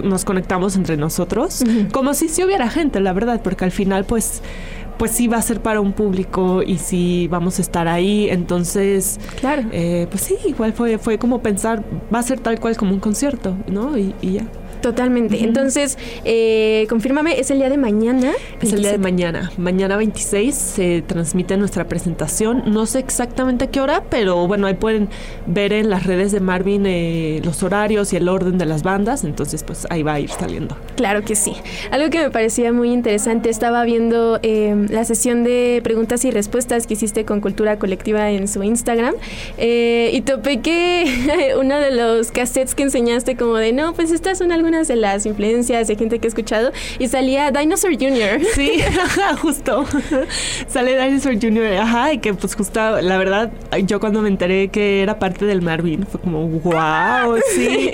nos 0.03 0.25
conectamos 0.25 0.75
entre 0.75 0.97
nosotros, 0.97 1.63
como 1.91 2.13
si 2.13 2.29
sí 2.29 2.43
hubiera 2.43 2.69
gente, 2.69 2.99
la 2.99 3.13
verdad, 3.13 3.41
porque 3.43 3.65
al 3.65 3.71
final, 3.71 4.05
pues 4.05 4.41
pues 4.97 5.09
sí 5.11 5.27
va 5.27 5.37
a 5.37 5.41
ser 5.41 5.59
para 5.59 5.81
un 5.81 5.93
público 5.93 6.61
y 6.61 6.77
sí 6.77 7.27
vamos 7.29 7.57
a 7.57 7.61
estar 7.63 7.87
ahí. 7.87 8.29
Entonces, 8.29 9.19
claro. 9.39 9.63
Eh, 9.71 10.07
pues 10.09 10.23
sí, 10.23 10.37
igual 10.45 10.73
fue, 10.73 10.97
fue 10.97 11.17
como 11.17 11.41
pensar, 11.41 11.83
va 12.13 12.19
a 12.19 12.23
ser 12.23 12.39
tal 12.39 12.59
cual 12.59 12.77
como 12.77 12.93
un 12.93 12.99
concierto, 12.99 13.57
¿no? 13.67 13.97
y 13.97 14.13
ya. 14.21 14.45
Totalmente. 14.83 15.41
Entonces, 15.41 15.97
eh, 16.25 16.85
confírmame, 16.89 17.39
es 17.39 17.49
el 17.51 17.59
día 17.59 17.69
de 17.69 17.77
mañana. 17.77 18.33
Es 18.61 18.73
el 18.73 18.81
día 18.81 18.91
de 18.91 18.97
mañana. 18.97 19.49
Mañana 19.57 19.95
26 19.95 20.53
se 20.53 21.01
transmite 21.07 21.55
nuestra 21.55 21.87
presentación. 21.87 22.63
No 22.65 22.85
sé 22.85 22.99
exactamente 22.99 23.63
a 23.63 23.67
qué 23.71 23.79
hora, 23.79 24.03
pero 24.09 24.45
bueno, 24.45 24.67
ahí 24.67 24.73
pueden 24.73 25.07
ver 25.47 25.71
en 25.71 25.89
las 25.89 26.05
redes 26.05 26.33
de 26.33 26.41
Marvin 26.41 26.85
eh, 26.85 27.39
los 27.45 27.63
horarios 27.63 28.11
y 28.11 28.17
el 28.17 28.27
orden 28.27 28.57
de 28.57 28.65
las 28.65 28.83
bandas. 28.83 29.23
Entonces, 29.23 29.63
pues 29.63 29.87
ahí 29.89 30.03
va 30.03 30.15
a 30.15 30.19
ir 30.19 30.29
saliendo. 30.29 30.75
Claro 30.97 31.23
que 31.23 31.35
sí. 31.35 31.53
Algo 31.91 32.09
que 32.09 32.19
me 32.19 32.29
parecía 32.29 32.73
muy 32.73 32.91
interesante, 32.91 33.49
estaba 33.49 33.85
viendo 33.85 34.37
em, 34.41 34.87
la 34.89 35.05
sesión 35.05 35.45
de 35.45 35.79
preguntas 35.81 36.25
y 36.25 36.31
respuestas 36.31 36.87
que 36.87 36.95
hiciste 36.95 37.23
con 37.23 37.39
Cultura 37.39 37.79
Colectiva 37.79 38.31
en 38.31 38.49
su 38.49 38.61
Instagram 38.63 39.15
eh, 39.57 40.11
y 40.11 40.19
topé 40.21 40.59
que 40.59 41.55
uno 41.57 41.79
de 41.79 41.91
los 41.91 42.31
cassettes 42.31 42.75
que 42.75 42.83
enseñaste 42.83 43.37
como 43.37 43.55
de, 43.55 43.71
no, 43.71 43.93
pues 43.93 44.11
estas 44.11 44.39
son 44.39 44.51
algunas 44.51 44.72
de 44.81 44.95
las 44.95 45.25
influencias 45.25 45.87
de 45.87 45.95
gente 45.95 46.19
que 46.19 46.27
he 46.27 46.29
escuchado 46.29 46.71
y 46.99 47.07
salía 47.07 47.51
Dinosaur 47.51 47.93
Jr. 47.93 48.41
Sí, 48.53 48.71
justo. 49.41 49.85
Sale 50.67 51.01
Dinosaur 51.05 51.39
Jr. 51.41 51.77
Ajá, 51.77 52.13
y 52.13 52.17
que 52.19 52.33
pues 52.33 52.55
justo, 52.55 53.01
la 53.01 53.17
verdad, 53.17 53.51
yo 53.85 53.99
cuando 53.99 54.21
me 54.21 54.29
enteré 54.29 54.67
que 54.67 55.01
era 55.01 55.19
parte 55.19 55.45
del 55.45 55.61
Marvin, 55.61 56.05
fue 56.05 56.19
como, 56.19 56.47
wow, 56.47 57.37
sí, 57.55 57.91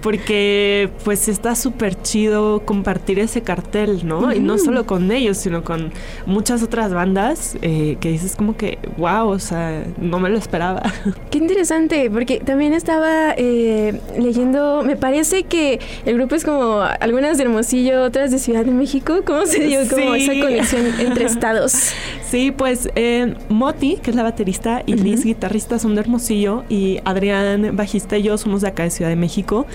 porque 0.00 0.90
pues 1.04 1.28
está 1.28 1.54
súper 1.54 2.00
chido 2.02 2.62
compartir 2.64 3.18
ese 3.18 3.42
cartel, 3.42 4.06
¿no? 4.06 4.32
Y 4.32 4.40
no 4.40 4.58
solo 4.58 4.86
con 4.86 5.10
ellos, 5.12 5.38
sino 5.38 5.64
con 5.64 5.92
muchas 6.26 6.62
otras 6.62 6.92
bandas 6.92 7.56
eh, 7.62 7.96
que 8.00 8.10
dices 8.10 8.36
como 8.36 8.56
que, 8.56 8.78
wow, 8.96 9.28
o 9.28 9.38
sea, 9.38 9.84
no 9.98 10.18
me 10.18 10.28
lo 10.28 10.38
esperaba. 10.38 10.82
Qué 11.30 11.38
interesante, 11.38 12.10
porque 12.10 12.40
también 12.40 12.72
estaba 12.72 13.34
eh, 13.36 14.00
leyendo, 14.18 14.82
me 14.84 14.96
parece 14.96 15.44
que 15.44 15.80
el 16.04 16.16
grupo 16.22 16.36
es 16.36 16.44
como 16.44 16.80
algunas 17.00 17.36
de 17.36 17.44
Hermosillo, 17.44 18.02
otras 18.02 18.30
de 18.30 18.38
Ciudad 18.38 18.64
de 18.64 18.70
México. 18.70 19.22
¿Cómo 19.24 19.44
se 19.44 19.64
dio 19.64 19.80
como 19.88 20.14
esa 20.14 20.32
conexión 20.40 20.86
entre 21.00 21.24
estados? 21.26 21.90
Sí, 22.28 22.52
pues 22.52 22.88
eh, 22.94 23.34
Moti, 23.48 23.96
que 23.96 24.10
es 24.10 24.16
la 24.16 24.22
baterista, 24.22 24.82
y 24.86 24.94
Liz, 24.94 25.24
guitarrista, 25.24 25.80
son 25.80 25.94
de 25.96 26.02
Hermosillo, 26.02 26.64
y 26.68 27.00
Adrián, 27.04 27.76
bajista 27.76 28.16
y 28.18 28.22
yo 28.22 28.38
somos 28.38 28.60
de 28.60 28.68
acá 28.68 28.84
de 28.84 28.90
Ciudad 28.90 29.10
de 29.10 29.16
México. 29.16 29.66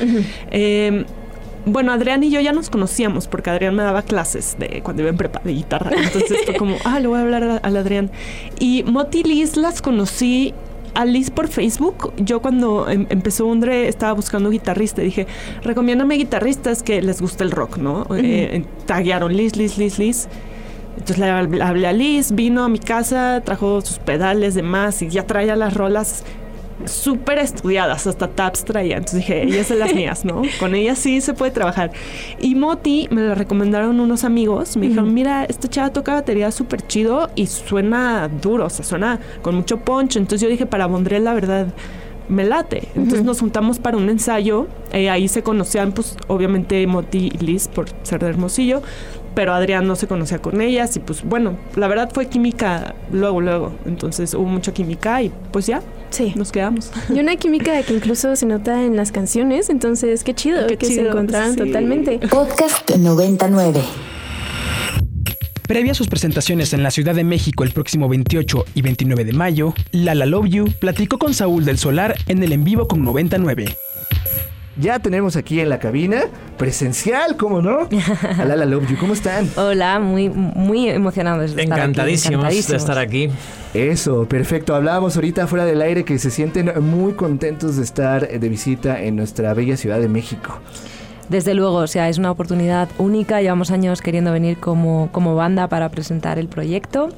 Em, 0.51 1.05
bueno, 1.65 1.91
Adrián 1.91 2.23
y 2.23 2.29
yo 2.29 2.39
ya 2.39 2.53
nos 2.53 2.69
conocíamos 2.69 3.27
porque 3.27 3.49
Adrián 3.49 3.75
me 3.75 3.83
daba 3.83 4.01
clases 4.01 4.55
de 4.57 4.81
cuando 4.81 5.01
iba 5.01 5.09
en 5.09 5.17
prepa 5.17 5.41
de 5.43 5.51
guitarra. 5.51 5.91
Entonces 6.01 6.45
fue 6.45 6.55
como, 6.55 6.77
ah, 6.85 7.01
le 7.01 7.07
voy 7.07 7.19
a 7.19 7.23
hablar 7.23 7.59
al 7.61 7.77
Adrián. 7.77 8.09
Y 8.57 8.83
Moti 8.83 9.19
y 9.19 9.23
Liz 9.23 9.57
las 9.57 9.81
conocí 9.81 10.53
a 10.97 11.05
Liz 11.05 11.29
por 11.29 11.47
Facebook. 11.47 12.11
Yo 12.17 12.41
cuando 12.41 12.89
em, 12.89 13.05
empezó 13.09 13.45
Undre 13.45 13.87
estaba 13.87 14.13
buscando 14.13 14.49
guitarrista. 14.49 15.03
Dije, 15.03 15.27
recomiéndame 15.61 16.15
guitarristas 16.15 16.81
que 16.81 17.03
les 17.03 17.21
guste 17.21 17.43
el 17.43 17.51
rock, 17.51 17.77
¿no? 17.77 18.07
Eh, 18.15 18.65
taguearon 18.87 19.35
Liz, 19.35 19.55
Liz, 19.55 19.77
Liz, 19.77 19.99
Liz. 19.99 20.27
Entonces 20.93 21.19
le 21.19 21.29
hablé 21.61 21.85
a 21.85 21.93
Liz, 21.93 22.31
vino 22.31 22.63
a 22.63 22.69
mi 22.69 22.79
casa, 22.79 23.41
trajo 23.45 23.81
sus 23.81 23.99
pedales, 23.99 24.55
demás, 24.55 25.03
y 25.03 25.09
ya 25.09 25.27
traía 25.27 25.55
las 25.55 25.75
rolas 25.75 26.23
súper 26.85 27.39
estudiadas, 27.39 28.07
hasta 28.07 28.27
tabs 28.27 28.63
traía. 28.63 28.97
Entonces 28.97 29.19
dije, 29.19 29.43
ellas 29.43 29.67
son 29.67 29.79
las 29.79 29.93
mías, 29.93 30.25
¿no? 30.25 30.41
Con 30.59 30.75
ellas 30.75 30.99
sí 30.99 31.21
se 31.21 31.33
puede 31.33 31.51
trabajar. 31.51 31.91
Y 32.39 32.55
Moti 32.55 33.07
me 33.11 33.21
la 33.21 33.35
recomendaron 33.35 33.99
unos 33.99 34.23
amigos. 34.23 34.77
Me 34.77 34.87
dijeron, 34.87 35.13
mira, 35.13 35.45
esta 35.45 35.67
chava 35.67 35.91
toca 35.91 36.13
batería 36.13 36.51
súper 36.51 36.85
chido 36.85 37.29
y 37.35 37.47
suena 37.47 38.27
duro, 38.27 38.65
o 38.65 38.69
sea, 38.69 38.85
suena 38.85 39.19
con 39.41 39.55
mucho 39.55 39.79
punch. 39.79 40.17
Entonces 40.17 40.41
yo 40.41 40.49
dije, 40.49 40.65
para 40.65 40.85
Bondrel, 40.85 41.23
la 41.23 41.33
verdad 41.33 41.67
me 42.29 42.43
late. 42.43 42.87
Entonces 42.95 43.23
nos 43.23 43.39
juntamos 43.39 43.79
para 43.79 43.97
un 43.97 44.09
ensayo. 44.09 44.67
Eh, 44.91 45.09
ahí 45.09 45.27
se 45.27 45.43
conocían, 45.43 45.91
pues, 45.91 46.17
obviamente 46.27 46.85
Moti 46.87 47.31
y 47.33 47.45
Liz 47.45 47.67
por 47.67 47.87
ser 48.03 48.19
de 48.21 48.29
Hermosillo 48.29 48.81
pero 49.37 49.53
Adrián 49.53 49.85
no 49.85 49.95
se 49.95 50.07
conocía 50.07 50.39
con 50.39 50.61
ellas 50.61 50.95
y 50.95 50.99
pues 50.99 51.23
bueno, 51.23 51.57
la 51.75 51.87
verdad 51.87 52.09
fue 52.11 52.25
química 52.25 52.95
luego, 53.11 53.39
luego. 53.39 53.71
Entonces 53.85 54.33
hubo 54.33 54.45
mucha 54.47 54.73
química 54.73 55.21
y 55.21 55.31
pues 55.51 55.67
ya, 55.67 55.83
sí. 56.09 56.33
nos 56.35 56.51
quedamos. 56.51 56.91
Y 57.09 57.19
una 57.19 57.35
química 57.37 57.81
que 57.83 57.93
incluso 57.93 58.35
se 58.35 58.45
nota 58.45 58.83
en 58.83 58.95
las 58.95 59.11
canciones, 59.11 59.69
entonces 59.69 60.23
qué 60.23 60.33
chido 60.33 60.67
que 60.67 60.85
se 60.85 61.01
encontraron 61.01 61.55
totalmente. 61.55 62.19
Podcast 62.29 62.89
99. 62.95 63.81
Previa 65.67 65.91
a 65.91 65.95
sus 65.95 66.07
presentaciones 66.07 66.71
en 66.71 66.81
la 66.81 66.91
Ciudad 66.91 67.13
de 67.13 67.25
México 67.25 67.65
el 67.65 67.71
próximo 67.71 68.07
28 68.07 68.65
y 68.73 68.81
29 68.81 69.25
de 69.25 69.33
mayo, 69.33 69.73
Lala 69.91 70.25
Love 70.25 70.47
You 70.47 70.65
platicó 70.79 71.17
con 71.17 71.33
Saúl 71.33 71.65
del 71.65 71.77
Solar 71.77 72.15
en 72.27 72.41
el 72.41 72.53
en 72.53 72.63
vivo 72.63 72.87
con 72.87 73.03
99 73.03 73.75
ya 74.79 74.99
tenemos 74.99 75.35
aquí 75.35 75.59
en 75.59 75.69
la 75.69 75.79
cabina, 75.79 76.25
presencial, 76.57 77.35
¿cómo 77.35 77.61
no? 77.61 77.89
Alala 78.37 78.65
Love 78.65 78.89
You, 78.89 78.97
¿cómo 78.97 79.13
están? 79.13 79.49
Hola, 79.55 79.99
muy, 79.99 80.29
muy 80.29 80.89
emocionados 80.89 81.55
de 81.55 81.63
estar 81.63 81.79
aquí. 81.79 81.89
Encantadísimos 81.89 82.67
de 82.67 82.75
estar 82.77 82.97
aquí. 82.97 83.29
Eso, 83.77 84.25
perfecto. 84.25 84.73
Hablábamos 84.73 85.15
ahorita 85.17 85.45
fuera 85.45 85.63
del 85.63 85.83
aire 85.83 86.03
que 86.03 86.17
se 86.17 86.31
sienten 86.31 86.71
muy 86.81 87.13
contentos 87.13 87.77
de 87.77 87.83
estar 87.83 88.27
de 88.27 88.49
visita 88.49 88.99
en 89.03 89.15
nuestra 89.15 89.53
bella 89.53 89.77
Ciudad 89.77 89.99
de 89.99 90.07
México. 90.07 90.57
Desde 91.29 91.53
luego, 91.53 91.75
o 91.75 91.85
sea, 91.85 92.09
es 92.09 92.17
una 92.17 92.31
oportunidad 92.31 92.89
única. 92.97 93.39
Llevamos 93.39 93.69
años 93.69 94.01
queriendo 94.01 94.31
venir 94.31 94.57
como, 94.57 95.09
como 95.11 95.35
banda 95.35 95.67
para 95.67 95.89
presentar 95.89 96.39
el 96.39 96.47
proyecto 96.47 97.09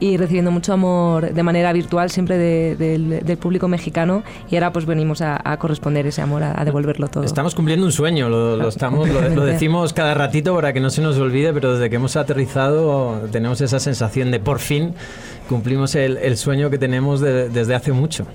y 0.00 0.16
recibiendo 0.16 0.50
mucho 0.50 0.72
amor 0.72 1.32
de 1.32 1.42
manera 1.42 1.72
virtual 1.72 2.10
siempre 2.10 2.38
del 2.38 3.38
público 3.38 3.68
mexicano 3.68 4.22
y 4.50 4.54
ahora 4.56 4.72
pues 4.72 4.86
venimos 4.86 5.20
a, 5.22 5.56
corresponder 5.58 6.06
ese 6.06 6.22
amor, 6.22 6.42
a, 6.42 6.64
devolverlo 6.64 7.08
todo. 7.08 7.24
Estamos 7.24 7.54
cumpliendo 7.54 7.84
un 7.86 7.92
sueño, 7.92 8.28
lo, 8.28 8.68
estamos, 8.68 9.08
lo, 9.08 9.44
decimos 9.44 9.92
cada 9.92 10.14
ratito 10.14 10.54
para 10.54 10.72
que 10.72 10.80
no 10.80 10.90
se 10.90 11.02
nos 11.02 11.16
olvide, 11.18 11.52
pero 11.52 11.74
desde 11.74 11.90
que 11.90 11.96
hemos 11.96 12.16
aterrizado 12.16 13.28
tenemos 13.32 13.60
esa 13.60 13.80
sensación 13.80 14.30
de 14.30 14.40
por 14.40 14.58
fin 14.58 14.94
cumplimos 15.48 15.94
el, 15.94 16.36
sueño 16.36 16.70
que 16.70 16.78
tenemos 16.78 17.20
desde 17.20 17.74
hace 17.74 17.92
mucho. 17.92 18.26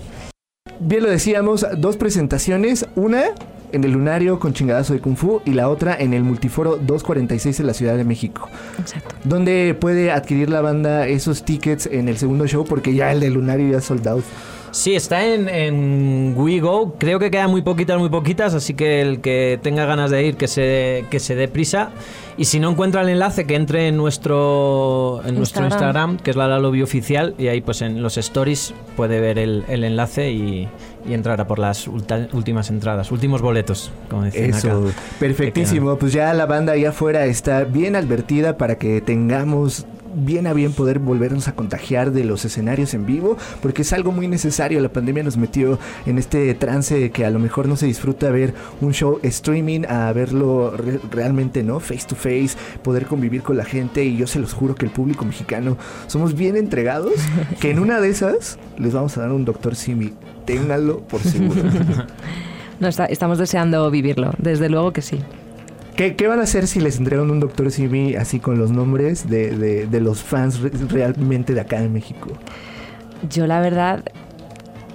Bien 0.79 1.03
lo 1.03 1.09
decíamos, 1.09 1.65
dos 1.77 1.97
presentaciones, 1.97 2.85
una 2.95 3.25
en 3.73 3.83
el 3.83 3.91
Lunario 3.91 4.39
con 4.39 4.53
chingadazo 4.53 4.93
de 4.93 4.99
Kung 4.99 5.17
Fu 5.17 5.41
y 5.45 5.51
la 5.51 5.69
otra 5.69 5.95
en 5.99 6.13
el 6.13 6.23
Multiforo 6.23 6.77
246 6.77 7.59
en 7.59 7.67
la 7.67 7.73
Ciudad 7.73 7.97
de 7.97 8.03
México. 8.03 8.49
Exacto. 8.79 9.15
¿Dónde 9.23 9.75
puede 9.79 10.11
adquirir 10.11 10.49
la 10.49 10.61
banda 10.61 11.07
esos 11.07 11.43
tickets 11.43 11.87
en 11.87 12.07
el 12.07 12.17
segundo 12.17 12.47
show? 12.47 12.65
Porque 12.65 12.93
ya 12.93 13.11
el 13.11 13.19
del 13.19 13.33
Lunario 13.33 13.71
ya 13.71 13.81
sold 13.81 14.07
out. 14.07 14.23
Sí, 14.73 14.95
está 14.95 15.23
en, 15.23 15.49
en 15.49 16.33
WeGo. 16.35 16.95
Creo 16.97 17.19
que 17.19 17.29
quedan 17.29 17.51
muy 17.51 17.61
poquitas, 17.61 17.99
muy 17.99 18.09
poquitas, 18.09 18.55
así 18.55 18.73
que 18.73 19.01
el 19.01 19.21
que 19.21 19.59
tenga 19.61 19.85
ganas 19.85 20.09
de 20.09 20.25
ir, 20.25 20.35
que 20.35 20.47
se, 20.47 21.05
que 21.11 21.19
se 21.19 21.35
dé 21.35 21.47
prisa. 21.47 21.91
Y 22.37 22.45
si 22.45 22.59
no 22.59 22.71
encuentra 22.71 23.01
el 23.01 23.09
enlace, 23.09 23.45
que 23.45 23.53
entre 23.53 23.87
en 23.87 23.97
nuestro, 23.97 25.21
en 25.25 25.35
nuestro 25.35 25.65
Instagram. 25.65 26.13
Instagram, 26.13 26.17
que 26.17 26.31
es 26.31 26.35
la 26.35 26.57
Lobby 26.57 26.81
oficial, 26.81 27.35
y 27.37 27.49
ahí 27.49 27.61
pues 27.61 27.83
en 27.83 28.01
los 28.01 28.17
stories 28.17 28.73
puede 28.97 29.19
ver 29.19 29.37
el, 29.37 29.63
el 29.67 29.83
enlace 29.83 30.31
y, 30.31 30.67
y 31.05 31.13
entrar 31.13 31.39
a 31.41 31.47
por 31.47 31.59
las 31.59 31.87
últimas 31.87 32.69
entradas, 32.69 33.11
últimos 33.11 33.41
boletos, 33.41 33.91
como 34.09 34.23
decían 34.23 34.51
Eso, 34.51 34.87
acá. 34.87 34.97
perfectísimo. 35.19 35.97
Pues 35.97 36.13
ya 36.13 36.33
la 36.33 36.45
banda 36.45 36.73
allá 36.73 36.89
afuera 36.89 37.25
está 37.25 37.63
bien 37.63 37.95
advertida 37.95 38.57
para 38.57 38.77
que 38.77 39.01
tengamos 39.01 39.85
bien 40.15 40.47
a 40.47 40.53
bien 40.53 40.73
poder 40.73 40.99
volvernos 40.99 41.47
a 41.47 41.55
contagiar 41.55 42.11
de 42.11 42.23
los 42.23 42.45
escenarios 42.45 42.93
en 42.93 43.05
vivo, 43.05 43.37
porque 43.61 43.81
es 43.83 43.93
algo 43.93 44.11
muy 44.11 44.27
necesario. 44.27 44.79
La 44.81 44.89
pandemia 44.89 45.23
nos 45.23 45.37
metió 45.37 45.79
en 46.05 46.17
este 46.17 46.53
trance 46.55 47.11
que 47.11 47.25
a 47.25 47.29
lo 47.29 47.39
mejor 47.39 47.67
no 47.67 47.75
se 47.75 47.85
disfruta 47.85 48.29
ver 48.31 48.53
un 48.81 48.93
show 48.93 49.19
streaming 49.23 49.81
a 49.87 50.11
verlo 50.13 50.71
re- 50.77 50.99
realmente, 51.11 51.63
¿no? 51.63 51.79
Face 51.79 52.05
to 52.07 52.15
face, 52.15 52.51
poder 52.83 53.05
convivir 53.05 53.41
con 53.41 53.57
la 53.57 53.65
gente 53.65 54.03
y 54.03 54.17
yo 54.17 54.27
se 54.27 54.39
los 54.39 54.53
juro 54.53 54.75
que 54.75 54.85
el 54.85 54.91
público 54.91 55.25
mexicano 55.25 55.77
somos 56.07 56.35
bien 56.35 56.55
entregados, 56.57 57.13
que 57.59 57.71
en 57.71 57.79
una 57.79 57.99
de 57.99 58.09
esas 58.09 58.57
les 58.77 58.93
vamos 58.93 59.17
a 59.17 59.21
dar 59.21 59.31
un 59.31 59.45
doctor 59.45 59.75
Simi. 59.75 60.13
Ténganlo 60.45 60.99
por 60.99 61.21
seguro. 61.21 61.61
No, 62.79 62.87
está- 62.89 63.05
estamos 63.05 63.37
deseando 63.37 63.89
vivirlo, 63.91 64.31
desde 64.39 64.67
luego 64.67 64.91
que 64.91 65.01
sí. 65.01 65.19
¿Qué, 65.95 66.15
qué 66.15 66.27
van 66.27 66.39
a 66.39 66.43
hacer 66.43 66.65
si 66.67 66.79
les 66.79 66.97
entregan 66.97 67.29
un 67.29 67.39
Doctor 67.39 67.69
Simi 67.71 68.15
así 68.15 68.39
con 68.39 68.57
los 68.57 68.71
nombres 68.71 69.29
de, 69.29 69.55
de- 69.55 69.85
de 69.87 70.01
los 70.01 70.23
fans 70.23 70.59
re- 70.61 70.71
realmente 70.89 71.53
de 71.53 71.61
acá 71.61 71.79
en 71.79 71.93
México? 71.93 72.29
Yo 73.29 73.45
la 73.45 73.59
verdad 73.59 74.03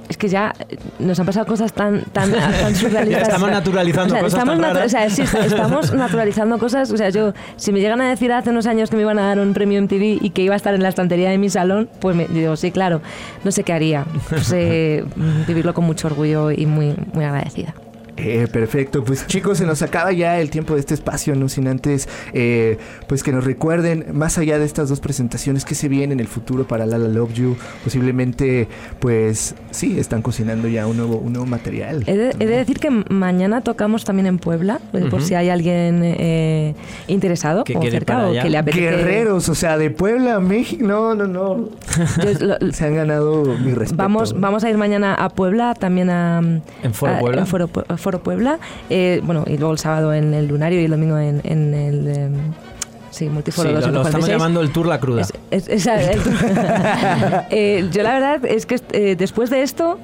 es 0.09 0.17
que 0.17 0.27
ya 0.29 0.55
eh, 0.69 0.77
nos 0.99 1.21
han 1.21 1.27
pasado 1.27 1.47
cosas 1.47 1.73
tan 1.73 2.01
tan, 2.13 2.33
tan 2.33 2.75
surrealistas. 2.75 3.29
Ya 3.29 3.35
estamos 3.35 3.51
naturalizando 3.51 4.15
O 4.15 4.17
sea, 4.17 4.25
cosas 4.25 4.39
estamos 4.41 4.61
tan 4.61 4.71
natu- 4.71 4.75
raras. 4.75 4.87
o 4.87 4.89
sea, 4.89 5.11
sí, 5.11 5.23
estamos 5.47 5.95
naturalizando 5.95 6.59
cosas. 6.59 6.91
O 6.91 6.97
sea, 6.97 7.11
yo, 7.11 7.33
si 7.57 7.71
me 7.73 7.79
llegan 7.81 8.01
a 8.01 8.09
decir 8.09 8.33
hace 8.33 8.51
unos 8.51 8.67
años 8.67 8.91
que 8.91 8.97
me 8.97 9.03
iban 9.03 9.21
a 9.21 9.27
dar 9.29 9.39
un 9.39 9.55
premio 9.55 9.81
MTV 9.81 10.19
y 10.21 10.31
que 10.31 10.43
iba 10.43 10.55
a 10.55 10.57
estar 10.57 10.75
en 10.75 10.83
la 10.83 10.89
estantería 10.89 11.31
de 11.31 11.39
mi 11.39 11.49
salón, 11.49 11.89
pues 12.01 12.17
me 12.17 12.27
digo, 12.27 12.57
sí, 12.57 12.73
claro, 12.73 13.03
no 13.45 13.53
sé 13.53 13.63
qué 13.63 13.73
haría. 13.73 14.05
No 14.33 14.39
sé, 14.39 15.05
mm, 15.15 15.47
vivirlo 15.47 15.75
con 15.75 15.85
mucho 15.85 16.09
orgullo 16.09 16.51
y 16.51 16.67
muy, 16.67 16.95
muy 17.15 17.25
agradecida. 17.25 17.75
Eh, 18.19 18.49
perfecto, 18.53 19.05
pues 19.05 19.27
chicos, 19.27 19.59
se 19.59 19.67
nos 19.67 19.83
acaba 19.83 20.13
ya 20.13 20.41
el 20.41 20.51
tiempo 20.51 20.75
de 20.75 20.81
este 20.81 20.95
espacio, 20.95 21.35
no 21.37 21.49
sin 21.49 21.69
antes, 21.69 22.09
eh, 22.33 22.79
pues 23.07 23.23
que 23.23 23.33
nos 23.33 23.45
recuerden, 23.45 24.07
más 24.13 24.39
allá 24.39 24.59
de 24.59 24.65
estas 24.65 24.89
dos 24.89 25.01
presentaciones, 25.01 25.65
que 25.65 25.75
se 25.75 25.89
viene 25.89 26.13
en 26.15 26.21
el 26.21 26.27
futuro 26.29 26.67
para 26.67 26.85
Lala 26.87 27.09
Love 27.09 27.33
You, 27.35 27.57
posiblemente, 27.85 28.69
pues 29.01 29.55
sí, 29.71 29.99
están 29.99 30.23
cocinando 30.23 30.69
ya 30.69 30.87
un 30.87 30.97
nuevo, 30.97 31.17
un 31.17 31.33
nuevo 31.33 31.47
material. 31.47 32.03
He 32.07 32.17
de, 32.17 32.31
he 32.39 32.47
de 32.47 32.57
decir 32.57 32.79
que 32.79 32.91
mañana 32.91 33.61
tocamos 33.61 34.05
también 34.05 34.27
en 34.27 34.39
Puebla, 34.39 34.81
eh, 34.93 35.07
por 35.11 35.23
si 35.23 35.35
hay 35.35 35.49
alguien 35.49 36.03
eh, 36.05 36.75
interesado 37.07 37.63
o 37.63 37.83
cerca 37.91 38.27
o 38.29 38.33
que 38.33 38.51
le 38.51 38.59
apetece. 38.59 38.81
Guerreros, 38.91 39.49
o 39.49 39.55
sea, 39.55 39.79
de 39.79 39.91
Puebla 39.91 40.37
a 40.37 40.41
México, 40.41 40.85
no, 40.87 41.15
no, 41.15 41.27
no. 41.27 41.69
se 42.73 42.85
han 42.85 42.95
ganado 42.95 43.45
mi 43.45 43.73
respeto. 43.75 43.97
Vamos, 43.97 44.39
vamos 44.39 44.65
a 44.65 44.71
ir 44.71 44.77
mañana 44.79 45.15
a 45.15 45.29
Puebla, 45.29 45.75
también 45.75 46.11
a... 46.11 46.41
¿En 46.83 46.95
Foro 46.95 47.15
a- 47.15 47.19
Puebla? 47.19 47.41
En 47.43 47.47
Foro, 47.47 47.69
Pue- 47.69 47.97
Foro 48.09 48.23
Puebla. 48.23 48.59
eh, 48.89 49.21
bueno, 49.23 49.45
y 49.47 49.59
luego 49.59 49.73
el 49.73 49.79
sábado 49.79 50.15
en 50.15 50.33
el 50.33 50.47
Lunario 50.49 50.81
y 50.81 50.85
el 50.87 50.91
domingo 50.91 51.19
en, 51.19 51.43
en 51.45 51.75
el... 51.75 52.09
em, 52.09 52.33
sí, 53.11 53.29
Multiforo 53.29 53.69
Sí, 53.69 53.75
lo, 53.75 53.81
lo 53.81 53.87
246. 54.03 54.07
estamos 54.07 54.29
llamando 54.29 54.61
el 54.63 54.73
Tour 54.73 54.87
La 54.87 54.99
Cruda. 54.99 55.21
Es- 55.23 55.33
es- 55.51 55.69
esa- 55.69 56.01
el- 56.11 56.21
Eh, 57.51 57.89
yo 57.93 58.03
la 58.03 58.15
verdad 58.15 58.45
es 58.47 58.65
que 58.65 58.81
eh, 58.93 59.15
después 59.17 59.51
de 59.51 59.61
esto 59.63 59.99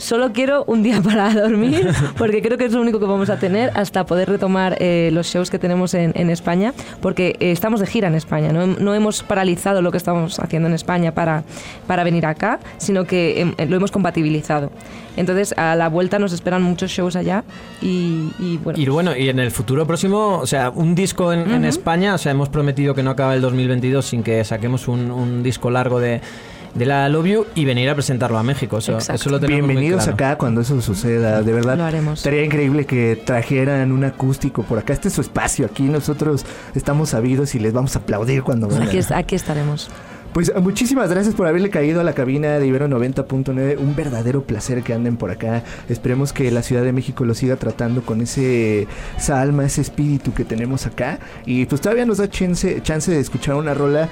solo 0.00 0.32
quiero 0.32 0.64
un 0.66 0.82
día 0.82 1.00
para 1.04 1.32
dormir 1.32 1.88
porque 2.18 2.42
creo 2.42 2.58
que 2.58 2.64
es 2.64 2.72
lo 2.72 2.80
único 2.80 2.98
que 2.98 3.06
vamos 3.06 3.30
a 3.30 3.38
tener 3.38 3.70
hasta 3.74 4.06
poder 4.06 4.28
retomar 4.28 4.76
eh, 4.80 5.10
los 5.12 5.26
shows 5.26 5.50
que 5.50 5.58
tenemos 5.58 5.94
en, 5.94 6.12
en 6.14 6.30
España 6.30 6.72
porque 7.00 7.36
eh, 7.40 7.52
estamos 7.52 7.80
de 7.80 7.86
gira 7.86 8.08
en 8.08 8.14
España, 8.14 8.52
no, 8.52 8.66
no 8.66 8.94
hemos 8.94 9.22
paralizado 9.22 9.82
lo 9.82 9.90
que 9.90 9.98
estamos 9.98 10.38
haciendo 10.38 10.68
en 10.68 10.74
España 10.74 11.12
para, 11.12 11.44
para 11.86 12.04
venir 12.04 12.26
acá, 12.26 12.60
sino 12.78 13.04
que 13.04 13.40
em, 13.40 13.54
lo 13.68 13.76
hemos 13.76 13.90
compatibilizado. 13.90 14.70
Entonces 15.16 15.52
a 15.56 15.74
la 15.76 15.88
vuelta 15.88 16.18
nos 16.18 16.32
esperan 16.32 16.62
muchos 16.62 16.90
shows 16.90 17.16
allá 17.16 17.44
y, 17.82 18.30
y 18.38 18.58
bueno. 18.58 18.78
Y 18.78 18.86
bueno, 18.88 19.16
y 19.16 19.28
en 19.28 19.38
el 19.38 19.50
futuro 19.50 19.86
próximo, 19.86 20.38
o 20.38 20.46
sea, 20.46 20.70
un 20.70 20.94
disco 20.94 21.32
en. 21.32 21.60
España, 21.64 22.14
o 22.14 22.18
sea, 22.18 22.32
hemos 22.32 22.48
prometido 22.48 22.94
que 22.94 23.02
no 23.02 23.10
acaba 23.10 23.34
el 23.34 23.42
2022 23.42 24.04
sin 24.04 24.22
que 24.22 24.42
saquemos 24.44 24.88
un, 24.88 25.10
un 25.10 25.42
disco 25.42 25.70
largo 25.70 26.00
de, 26.00 26.20
de 26.74 26.86
la 26.86 27.08
Love 27.08 27.26
You 27.26 27.46
y 27.54 27.64
venir 27.64 27.88
a 27.90 27.94
presentarlo 27.94 28.38
a 28.38 28.42
México. 28.42 28.78
Eso, 28.78 28.96
eso 28.98 29.30
lo 29.30 29.40
tenemos 29.40 29.66
muy 29.66 29.74
Bienvenidos 29.74 30.04
claro. 30.04 30.14
acá 30.14 30.38
cuando 30.38 30.60
eso 30.60 30.80
suceda, 30.80 31.42
de 31.42 31.52
verdad. 31.52 31.76
Lo 31.76 31.84
haremos. 31.84 32.20
Estaría 32.20 32.44
increíble 32.44 32.86
que 32.86 33.20
trajeran 33.24 33.92
un 33.92 34.04
acústico 34.04 34.62
por 34.62 34.78
acá. 34.78 34.92
Este 34.92 35.08
es 35.08 35.14
su 35.14 35.20
espacio. 35.20 35.66
Aquí 35.66 35.84
nosotros 35.84 36.44
estamos 36.74 37.10
sabidos 37.10 37.54
y 37.54 37.58
les 37.58 37.72
vamos 37.72 37.96
a 37.96 38.00
aplaudir 38.00 38.42
cuando 38.42 38.68
vengan. 38.68 38.88
Aquí, 38.88 39.00
aquí 39.12 39.34
estaremos. 39.34 39.90
Pues 40.32 40.52
muchísimas 40.62 41.10
gracias 41.10 41.34
por 41.34 41.48
haberle 41.48 41.70
caído 41.70 42.00
a 42.00 42.04
la 42.04 42.12
cabina 42.12 42.60
de 42.60 42.66
Ibero 42.66 42.86
90.9. 42.88 43.78
Un 43.78 43.96
verdadero 43.96 44.44
placer 44.44 44.84
que 44.84 44.94
anden 44.94 45.16
por 45.16 45.32
acá. 45.32 45.64
Esperemos 45.88 46.32
que 46.32 46.52
la 46.52 46.62
Ciudad 46.62 46.84
de 46.84 46.92
México 46.92 47.24
lo 47.24 47.34
siga 47.34 47.56
tratando 47.56 48.02
con 48.02 48.20
ese, 48.20 48.86
esa 49.18 49.40
alma, 49.40 49.64
ese 49.64 49.80
espíritu 49.80 50.32
que 50.32 50.44
tenemos 50.44 50.86
acá. 50.86 51.18
Y 51.46 51.66
pues 51.66 51.80
todavía 51.80 52.06
nos 52.06 52.18
da 52.18 52.30
chance, 52.30 52.80
chance 52.82 53.10
de 53.10 53.18
escuchar 53.18 53.56
una 53.56 53.74
rola 53.74 54.08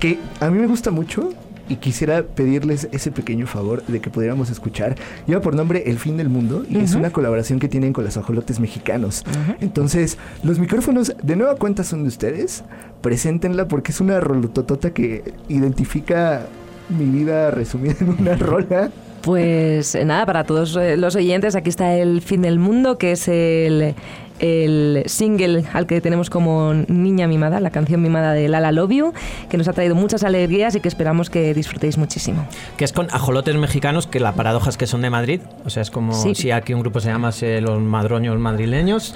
que 0.00 0.18
a 0.40 0.50
mí 0.50 0.58
me 0.58 0.66
gusta 0.66 0.90
mucho. 0.90 1.32
Y 1.68 1.76
quisiera 1.76 2.22
pedirles 2.22 2.88
ese 2.92 3.10
pequeño 3.10 3.46
favor 3.46 3.84
de 3.86 4.00
que 4.00 4.10
pudiéramos 4.10 4.50
escuchar. 4.50 4.96
Lleva 5.26 5.40
por 5.40 5.54
nombre 5.54 5.84
El 5.86 5.98
fin 5.98 6.16
del 6.16 6.28
mundo 6.28 6.64
y 6.68 6.78
es 6.78 6.94
una 6.94 7.10
colaboración 7.10 7.58
que 7.58 7.68
tienen 7.68 7.92
con 7.92 8.04
los 8.04 8.16
ajolotes 8.16 8.60
mexicanos. 8.60 9.24
Entonces, 9.60 10.18
los 10.42 10.58
micrófonos 10.58 11.14
de 11.22 11.36
nueva 11.36 11.56
cuenta 11.56 11.84
son 11.84 12.02
de 12.02 12.08
ustedes. 12.08 12.64
Preséntenla 13.00 13.68
porque 13.68 13.92
es 13.92 14.00
una 14.00 14.20
rolototota 14.20 14.92
que 14.92 15.34
identifica 15.48 16.46
mi 16.88 17.06
vida 17.06 17.50
resumida 17.50 17.94
en 18.00 18.10
una 18.10 18.36
rola. 18.36 18.90
Pues 19.22 19.94
eh, 19.94 20.04
nada, 20.04 20.26
para 20.26 20.44
todos 20.44 20.76
eh, 20.76 20.96
los 20.96 21.14
oyentes, 21.16 21.54
aquí 21.54 21.70
está 21.70 21.94
El 21.94 22.22
fin 22.22 22.42
del 22.42 22.58
mundo, 22.58 22.98
que 22.98 23.12
es 23.12 23.28
el, 23.28 23.94
el 24.40 25.04
single 25.06 25.64
al 25.72 25.86
que 25.86 26.00
tenemos 26.00 26.28
como 26.28 26.74
Niña 26.74 27.28
Mimada, 27.28 27.60
la 27.60 27.70
canción 27.70 28.02
mimada 28.02 28.32
de 28.32 28.48
Lala 28.48 28.72
Love 28.72 28.90
You, 28.90 29.12
que 29.48 29.56
nos 29.58 29.68
ha 29.68 29.72
traído 29.74 29.94
muchas 29.94 30.24
alegrías 30.24 30.74
y 30.74 30.80
que 30.80 30.88
esperamos 30.88 31.30
que 31.30 31.54
disfrutéis 31.54 31.98
muchísimo. 31.98 32.46
Que 32.76 32.84
es 32.84 32.92
con 32.92 33.06
ajolotes 33.12 33.54
mexicanos, 33.54 34.08
que 34.08 34.18
la 34.18 34.32
paradoja 34.32 34.70
es 34.70 34.76
que 34.76 34.88
son 34.88 35.02
de 35.02 35.10
Madrid. 35.10 35.40
O 35.64 35.70
sea, 35.70 35.82
es 35.82 35.90
como 35.92 36.14
Sí. 36.14 36.34
si 36.34 36.50
aquí 36.50 36.74
un 36.74 36.80
grupo 36.80 36.98
se 36.98 37.08
llamase 37.08 37.60
Los 37.60 37.80
Madroños 37.80 38.36
Madrileños. 38.40 39.14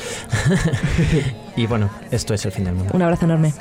y 1.56 1.66
bueno, 1.66 1.90
esto 2.12 2.32
es 2.32 2.44
el 2.46 2.52
fin 2.52 2.64
del 2.64 2.74
mundo. 2.74 2.92
Un 2.94 3.02
abrazo 3.02 3.24
enorme. 3.24 3.52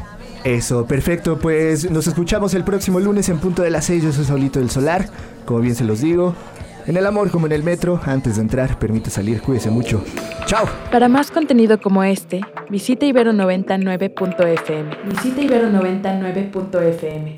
Eso, 0.46 0.86
perfecto. 0.86 1.40
Pues 1.40 1.90
nos 1.90 2.06
escuchamos 2.06 2.54
el 2.54 2.64
próximo 2.64 3.00
lunes 3.00 3.28
en 3.30 3.40
punto 3.40 3.64
de 3.64 3.72
las 3.72 3.86
6. 3.86 4.04
Yo 4.04 4.12
soy 4.14 4.26
Saulito 4.26 4.60
del 4.60 4.70
Solar. 4.70 5.10
Como 5.44 5.60
bien 5.60 5.74
se 5.74 5.84
los 5.84 6.02
digo, 6.02 6.36
en 6.86 6.98
el 6.98 7.06
amor 7.08 7.32
como 7.32 7.48
en 7.48 7.52
el 7.52 7.64
metro, 7.64 8.00
antes 8.06 8.36
de 8.36 8.44
entrar, 8.44 8.78
permite 8.78 9.10
salir. 9.10 9.42
Cuídese 9.42 9.72
mucho. 9.72 10.04
¡Chao! 10.46 10.68
Para 10.92 11.08
más 11.10 11.32
contenido 11.32 11.82
como 11.82 12.04
este, 12.04 12.42
visita 12.70 13.08
ibero99.fm. 13.08 14.98
Visita 15.10 15.42
ibero99.fm. 15.42 17.34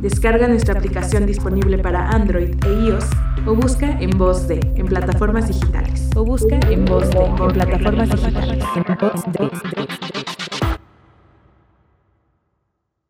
Descarga 0.00 0.48
nuestra 0.48 0.74
aplicación 0.74 1.24
disponible 1.24 1.78
para 1.78 2.08
Android 2.08 2.56
e 2.66 2.86
iOS 2.86 3.04
o 3.46 3.54
busca 3.54 3.96
en 4.00 4.10
voz 4.18 4.48
de 4.48 4.58
en 4.74 4.86
plataformas 4.86 5.46
digitales. 5.46 6.10
O 6.16 6.24
busca 6.24 6.58
en 6.68 6.84
voz 6.84 7.08
de 7.10 7.24
en 7.24 7.36
plataformas 7.52 8.10
digitales. 8.10 8.64
En 8.74 8.96
voz 8.98 9.22
de. 9.32 10.29